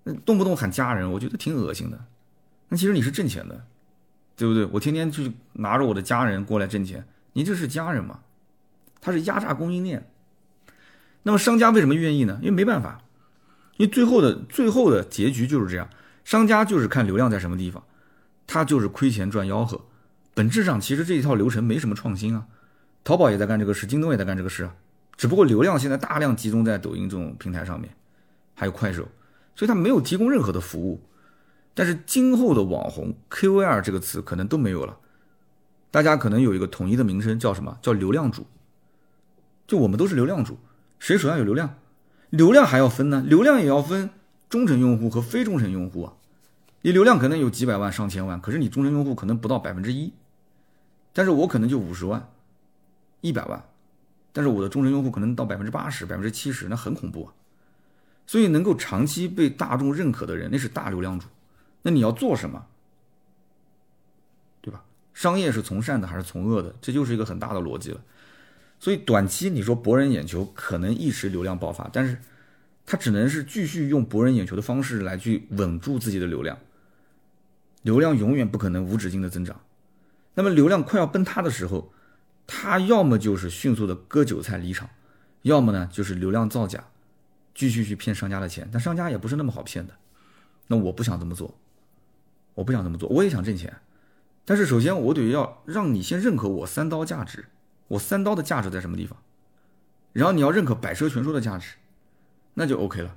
[0.05, 2.05] 那动不动喊家人，我觉得挺恶心的。
[2.69, 3.65] 那其实你是挣钱的，
[4.37, 4.65] 对不对？
[4.73, 8.21] 我天天去拿着我的家人过来挣钱，你这是家人吗？
[9.01, 10.11] 它是压榨供应链。
[11.23, 12.39] 那么商家为什么愿意呢？
[12.41, 13.03] 因为没办法，
[13.77, 15.89] 因为最后的最后的结局就是这样，
[16.25, 17.83] 商家就是看流量在什么地方，
[18.47, 19.81] 他就是亏钱赚吆喝。
[20.33, 22.47] 本质上其实这一套流程没什么创新啊，
[23.05, 24.75] 淘宝也在干这个事，京东也在干这个事啊，
[25.17, 27.91] 只不过流量现在大量集中在抖音这种平台上面，
[28.55, 29.07] 还有快手，
[29.55, 31.03] 所以它没有提供任何的服务。
[31.75, 34.97] 但是今后的网红 KOL 这个词可能都没有了，
[35.91, 37.77] 大家可能有一个统一的名称叫什么？
[37.83, 38.47] 叫流量主。
[39.71, 40.59] 就我们都是流量主，
[40.99, 41.79] 谁手上有流量？
[42.31, 44.11] 流量还要分呢，流量也要分
[44.49, 46.15] 忠诚用户和非忠诚用户啊。
[46.83, 50.13] 你流量可能有几百万、上千万，可是你忠诚用户可能不到百分之一。
[51.13, 52.29] 但是我可能就五十万、
[53.21, 53.65] 一百万，
[54.33, 57.33] 但是我的忠诚用户可能到百分之八十、百分之七十，那很恐怖啊！
[58.27, 61.29] 所以能够长期被大众认可的人，那是大流量主。
[61.83, 62.67] 那你要做什么，
[64.61, 64.83] 对吧？
[65.15, 66.75] 商业是从善的还是从恶的？
[66.81, 68.01] 这就是一个很大的逻辑了。
[68.81, 72.19] 所以短期你说博人眼球，可能一时流量爆发，但是
[72.87, 76.59] 它只能是继续用博人眼球的方式来去稳住自己的流量。
[77.83, 79.61] 流量永远不可能无止境的增长。
[80.35, 81.93] 那么流量快要崩塌的时候，
[82.47, 84.89] 他要么就是迅速的割韭菜离场，
[85.43, 86.83] 要么呢就是流量造假，
[87.55, 88.69] 继续去骗商家的钱。
[88.73, 89.95] 但商家也不是那么好骗的。
[90.69, 91.55] 那我不想这么做，
[92.55, 93.77] 我不想这么做，我也想挣钱。
[94.45, 97.47] 但是首先我得要让你先认可我三刀价值，
[97.91, 99.19] 我三刀的价值在什么地方？
[100.13, 101.75] 然后你要认可百车全说的价值，
[102.55, 103.17] 那就 OK 了。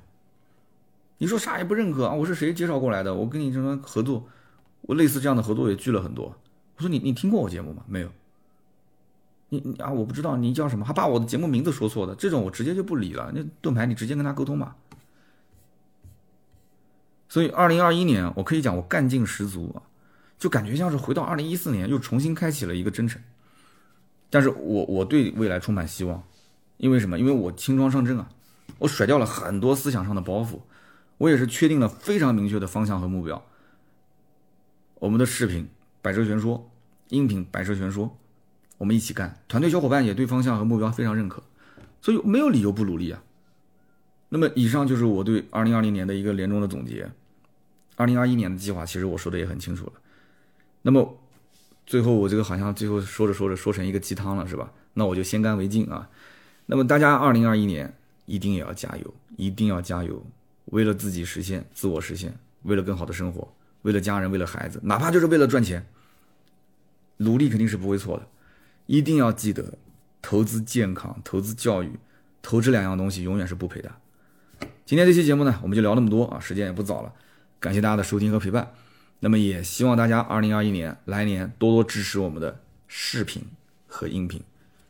[1.20, 2.14] 你说啥也不认可啊？
[2.14, 3.14] 我是谁介绍过来的？
[3.14, 4.28] 我跟你什么合作？
[4.82, 6.36] 我类似这样的合作也聚了很多。
[6.76, 7.84] 我说你你听过我节目吗？
[7.88, 8.10] 没有。
[9.50, 13.32] 你你啊，我不知道你叫什么，还把我的节目名字说错的，这种我直接就不理了。
[13.34, 14.76] 那盾牌你直接跟他沟通嘛。
[17.30, 19.82] 所以二零二一年我可以讲我干劲十足啊，
[20.40, 23.22] 就感觉像是回到二零一四年又重新开启了一个征程。
[24.34, 26.24] 但是我我对未来充满希望，
[26.78, 27.20] 因为什么？
[27.20, 28.28] 因为我轻装上阵啊，
[28.80, 30.60] 我甩掉了很多思想上的包袱，
[31.20, 33.46] 我也是确定了非常明确的方向和目标。
[34.96, 35.70] 我们的视频。
[36.02, 36.70] 百车全说，
[37.10, 38.18] 音频百车全说，
[38.80, 39.40] 我们一起干。
[39.48, 41.44] 团队小伙伴也对方向和目标非常认可，
[42.02, 43.24] 所以没有理由不努力啊。
[44.28, 47.10] 那么以上就是我对二零二零年的一个年终的总结。
[47.96, 49.94] 二零二一年的计划其实我说的也很清楚了。
[50.82, 51.18] 那么
[51.86, 54.72] 最后我这个好像最后说着说着说成一个鸡汤了是吧？
[54.94, 56.10] 那我就先干为敬啊。
[56.66, 57.94] 那么大家二零二一年
[58.26, 60.26] 一定也要加油，一定要加油，
[60.66, 63.54] 为了自己实现自我实现，为了更好的生活。
[63.82, 65.86] 为了家人，为了孩子，哪怕就是为了赚钱，
[67.18, 68.26] 努力肯定是不会错的。
[68.86, 69.78] 一定要记得，
[70.22, 71.92] 投资健康、投资教育、
[72.42, 73.92] 投这两样东西永远是不赔的。
[74.86, 77.12] 今天这期节目呢，我们就聊那么多啊，时间也不早了，
[77.60, 78.72] 感谢大家的收听和陪伴。
[79.24, 82.60] 那么也希望大家二零二一年来年多多支持我们的
[82.90, 83.42] 视频
[83.88, 84.44] 和音频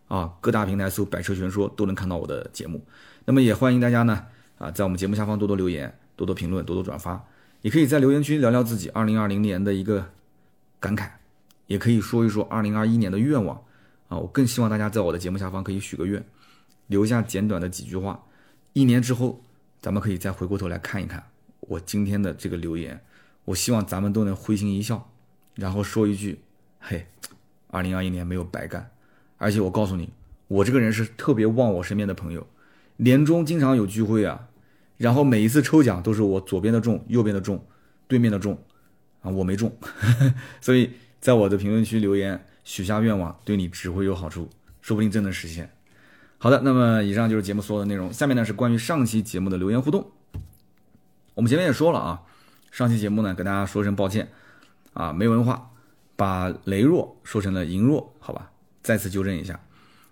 [0.08, 2.84] 啊，各大平台搜“百车全说”都能看到我的节目。
[3.26, 4.26] 那么也欢迎大家呢
[4.58, 7.24] 啊，在我们节目下方多多留言、多多评论、多多转发。
[7.62, 10.10] 也可以在留言区聊聊自己二零二零年的一个
[10.80, 11.12] 感慨，
[11.68, 13.56] 也可以说一说二零二一年的愿望
[14.08, 14.18] 啊！
[14.18, 16.26] 我更希望大家在我的节目下方可以许个愿，
[16.88, 18.20] 留下简短的几句话。
[18.74, 19.40] 一年之后，
[19.80, 21.24] 咱们可以再回过头来看一看
[21.60, 23.00] 我今天的这个留言。
[23.46, 25.10] 我希望咱们都能会心一笑，
[25.56, 26.40] 然后说一句
[26.80, 27.08] ：“嘿，
[27.68, 28.92] 二零二一年没有白干。”
[29.38, 30.10] 而且我告诉你，
[30.48, 32.48] 我这个人是特别旺我身边的朋友，
[32.98, 34.48] 年终经常有聚会啊，
[34.98, 37.66] 然后每一次抽奖都是我左边的中，右边的中，
[38.08, 38.58] 对面的中，
[39.22, 39.76] 啊，我没中，
[40.62, 44.50] 所以在我的评论区留言许下愿望，对你只会有好处，
[44.82, 45.70] 说不定真能实现。
[46.38, 50.10] 好的，那么以上就是节目所有的内容，下面呢是关于上期节目的留言互动。
[51.34, 52.22] 我们前面也说了啊，
[52.74, 54.32] 上期节目呢跟大家说声抱歉
[54.94, 55.70] 啊，没文化，
[56.16, 58.50] 把羸弱说成了羸弱，好吧，
[58.82, 59.60] 再次纠正一下。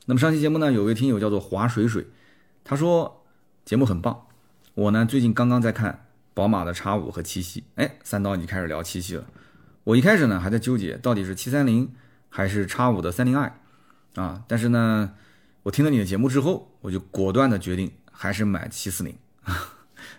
[0.05, 2.05] 那么上期节目呢，有位听友叫做华水水，
[2.63, 3.25] 他说
[3.65, 4.27] 节目很棒。
[4.75, 6.05] 我呢最近刚刚在看
[6.35, 9.25] 宝马的 X 五和七系，哎，三刀你开始聊七系了。
[9.83, 11.91] 我一开始呢还在纠结到底是七三零
[12.29, 13.59] 还是 X 五的三零 i
[14.13, 15.15] 啊，但是呢，
[15.63, 19.15] 我听了你的节目之后，我就果断的决定还是买七四零。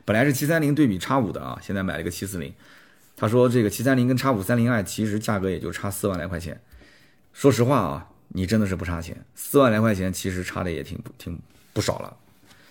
[0.05, 2.53] 本来是七三零对比 X 五的啊，现在买了个七四零。
[3.17, 6.61] 他说这个七三零跟 X 五三零 i 其实价格也就差四万来块钱。
[7.33, 8.09] 说实话啊。
[8.35, 11.39] 你真的是不差钱，四万来块钱其实差的也挺挺
[11.75, 12.17] 不少了。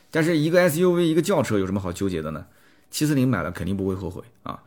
[0.09, 2.47] 但是一个 SUV 一个轿车有什么好纠结的呢？
[2.89, 4.63] 七四零买了肯定不会后悔啊。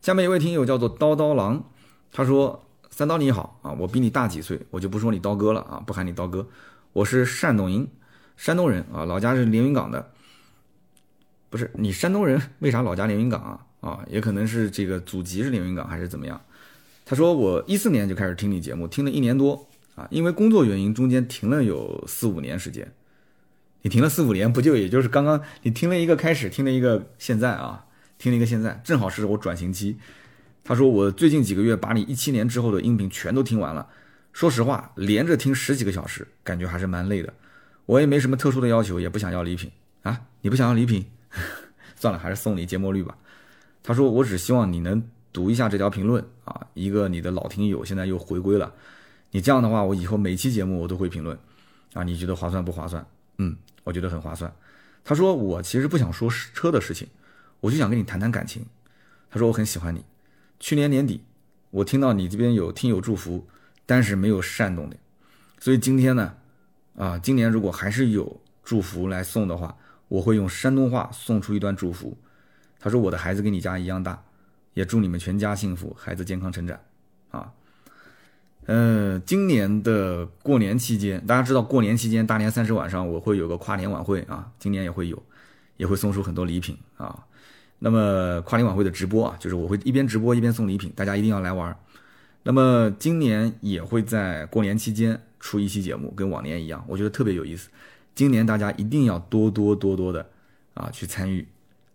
[0.00, 1.62] 下面一位听友叫做刀刀郎，
[2.10, 6.48] 他说：“三刀你好啊，我比你大几岁，我就不说你刀哥了啊，不喊你刀哥。
[6.94, 7.86] 我是山东人，
[8.38, 10.10] 山东人啊，老家是连云港的。
[11.50, 13.66] 不是你山东人，为啥老家连云港啊？
[13.80, 16.40] 啊，也可能是这个祖籍是连云港还是怎么样？
[17.04, 19.66] 他说我一四年就开始听你节目，听了一年多。”
[19.98, 22.92] 啊，因为工作原因，中间停了有四五年时间。
[23.82, 27.84] 你停了四五年，不就也就是刚刚你听了一个开始，听了一个现在啊，
[28.16, 29.98] 听了一个现在，正好是我转型期。
[30.62, 33.88] 他说我最近几个月把你一七年之后的音频全都听完了。
[34.32, 37.34] 说实话，连着听十几个小时，感觉还是蛮累的。
[37.86, 39.68] 我也没什么特殊的要求，也不想要礼品
[40.02, 40.20] 啊。
[40.42, 41.04] 你不想要礼品，
[41.96, 43.16] 算了，还是送你芥末绿吧。
[43.82, 45.02] 他说我只希望你能
[45.32, 48.72] 读一下这条评论啊，一个你的老听友现在又回归了。
[49.30, 51.38] 你这样的话，我以后每期节目我都会评论，
[51.92, 53.06] 啊，你觉得划算不划算？
[53.38, 54.52] 嗯，我觉得很划算。
[55.04, 57.08] 他说我其实不想说车的事情，
[57.60, 58.64] 我就想跟你谈谈感情。
[59.30, 60.04] 他说我很喜欢你。
[60.60, 61.22] 去年年底，
[61.70, 63.46] 我听到你这边有听友祝福，
[63.86, 64.96] 但是没有煽动的，
[65.60, 66.34] 所以今天呢，
[66.96, 69.76] 啊，今年如果还是有祝福来送的话，
[70.08, 72.16] 我会用山东话送出一段祝福。
[72.80, 74.22] 他说我的孩子跟你家一样大，
[74.74, 76.78] 也祝你们全家幸福，孩子健康成长，
[77.30, 77.52] 啊。
[78.66, 85.22] 嗯，今年的过年期间，大家知道过年期间大年三十晚上我会有个跨年晚会啊，今年也会有，
[85.78, 87.24] 也会送出很多礼品啊。
[87.78, 91.74] 那么跨年晚会的直播啊，就是我会一边直播一边送礼品，大家一定要来玩。
[92.42, 97.70] 那么今年也会在过年期间出一期节目，跟往年一样，我觉得特别有意思。
[98.18, 100.28] 今年大家一定要多多多多的
[100.74, 101.46] 啊去参与，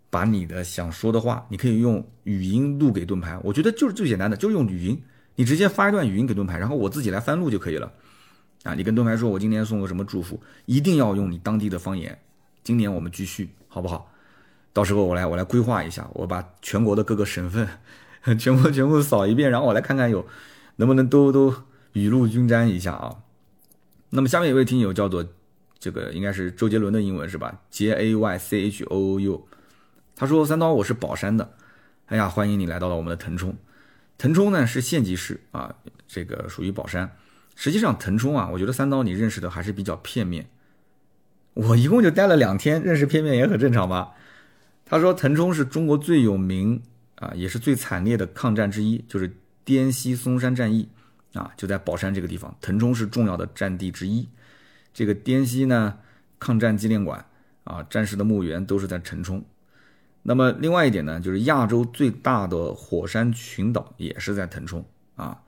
[0.08, 5.02] 把你的想说的话，你可以用语音录给盾牌，我觉得就是最简单的，就是用语音。
[5.34, 7.92] 你直接发一段语音给盾牌，然后我自己来翻录就可以了。
[8.62, 12.18] 啊，你跟盾牌说，我今年送个什么祝福，一定要用你当地的方言。
[12.62, 14.10] 今年我们继续，好不好？
[14.72, 17.68] 到时候我来，我来规划一下，我把全国的各个省份
[18.40, 20.26] 全部全部扫一遍，然后我来看看有
[20.76, 21.54] 能不能都都
[21.92, 23.14] 雨露均沾一下啊。
[24.08, 25.26] 那么下面一位听友叫做
[25.84, 29.46] 这个应该是周杰伦的英文是吧？J A Y C H O O U，
[30.16, 31.52] 他说三刀我是宝山的，
[32.06, 33.54] 哎呀，欢迎你来到了我们的腾冲。
[34.16, 35.74] 腾冲呢是县级市啊，
[36.08, 37.14] 这个属于宝山。
[37.54, 40.46] 实际上腾冲啊，我觉得三刀你认识的还是比较片面。
[41.52, 44.14] 我一共就待了两天，认识片面也很正常吧？
[44.86, 46.80] 他说腾冲是中国最有名
[47.16, 49.30] 啊，也是最惨烈的抗战之一，就是
[49.66, 50.88] 滇西松山战役
[51.34, 52.56] 啊，就在宝山这个地方。
[52.62, 54.26] 腾冲是重要的战地之一。
[54.94, 55.98] 这个滇西呢
[56.38, 57.26] 抗战纪念馆
[57.64, 59.44] 啊，战士的墓园都是在腾冲。
[60.22, 64.82] 那么另外一点呢，就是亚洲最大的火山群岛也是在腾冲
[65.16, 65.42] 啊，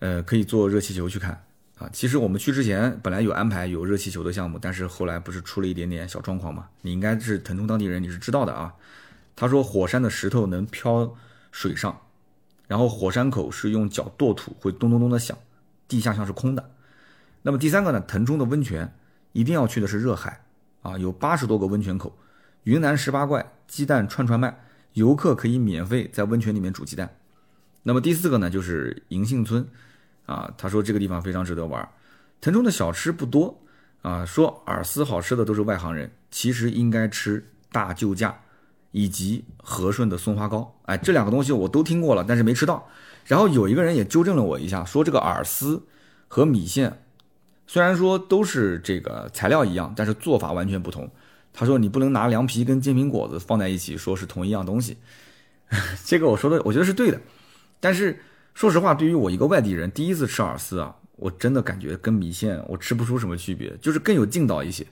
[0.00, 1.44] 呃，可以坐热气球去看
[1.78, 1.88] 啊。
[1.92, 6.68] 其实我们去之前本来有安排有热气球的项目，但是后来不是出了一点点小状况嘛？
[6.80, 8.74] 你应该是腾冲当地人，你是知道的啊。
[9.36, 11.14] 他说火山的石头能漂
[11.52, 12.00] 水上，
[12.66, 15.38] 然后火山口是用脚跺土会咚咚咚的响，
[15.86, 16.70] 地下像是空的。
[17.42, 18.94] 那么第三个呢，腾冲的温泉
[19.32, 20.44] 一定要去的是热海
[20.82, 22.16] 啊，有八十多个温泉口。
[22.64, 24.56] 云南十八怪鸡蛋串串卖，
[24.92, 27.16] 游客可以免费在温泉里面煮鸡蛋。
[27.82, 29.66] 那么第四个呢，就是银杏村，
[30.26, 31.88] 啊，他说这个地方非常值得玩。
[32.40, 33.60] 腾冲的小吃不多
[34.02, 38.38] 啊，说饵丝好吃的都是外行人，其实应该吃大救驾
[38.92, 40.72] 以及和顺的松花糕。
[40.84, 42.88] 哎，这两个东西我都听过了，但是没吃到。
[43.24, 45.82] 然后有一个人也纠正了我一下，说这个饵丝
[46.28, 47.01] 和米线
[47.72, 51.10] 虽然说都是这个材料一样，但是做法完全不同。
[51.54, 54.98] 他说：“你不能拿凉皮跟煎饼果子放在一起，说是同一样东西。
[56.04, 57.18] ”这个我说的，我觉得是对的。
[57.80, 58.20] 但是
[58.52, 64.86] 说实话，对于我一个外地人，第一次吃饵丝啊，我真的感觉跟米线我吃不出什么区别，就是更有劲道一些。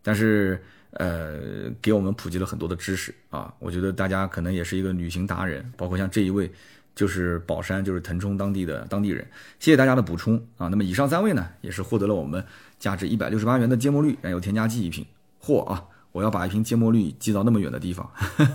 [0.00, 0.62] 但是
[0.92, 6.48] 呃，给我们普及了很多的知识啊，我觉得大家可能也是一个旅行达人，包括像这一位
[6.94, 9.26] 就是宝山，就是腾冲当地的当地人，
[9.58, 10.68] 谢谢大家的补充啊。
[10.68, 12.44] 那么以上三位呢，也是获得了我们
[12.78, 15.04] 价值一百六十八元的芥末绿燃油添加剂一瓶。
[15.42, 15.84] 嚯啊！
[16.12, 18.08] 我要把一瓶芥末绿寄到那么远的地方。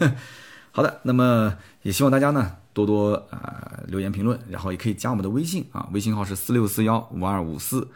[0.72, 7.88] 好的，那么也希望大家呢多多啊留言评论，然后也可以加我们的微信啊，微信号是四六四幺五二五四。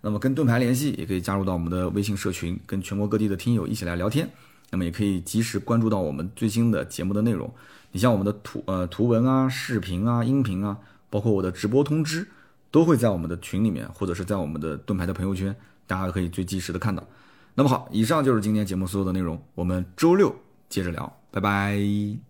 [0.00, 4.26] 那么跟盾牌联系，也可以加入到我们的微信社群，跟全国各地的听友一起来聊天。
[4.70, 7.52] 那么也可以及时关注到我们最新的节目的内容。
[7.92, 10.76] 你像我们的图呃图文啊、视频啊、音频啊，
[11.08, 12.28] 包括我的直播通知，
[12.70, 15.54] 都会在我们的群里面，或者是在我们的盾牌的朋友圈，
[15.86, 17.02] 大家可以最及时的看到。
[17.54, 20.34] 那么好，以上就是今天节目所有的内容，我们周六
[20.68, 22.29] 接着聊，拜拜。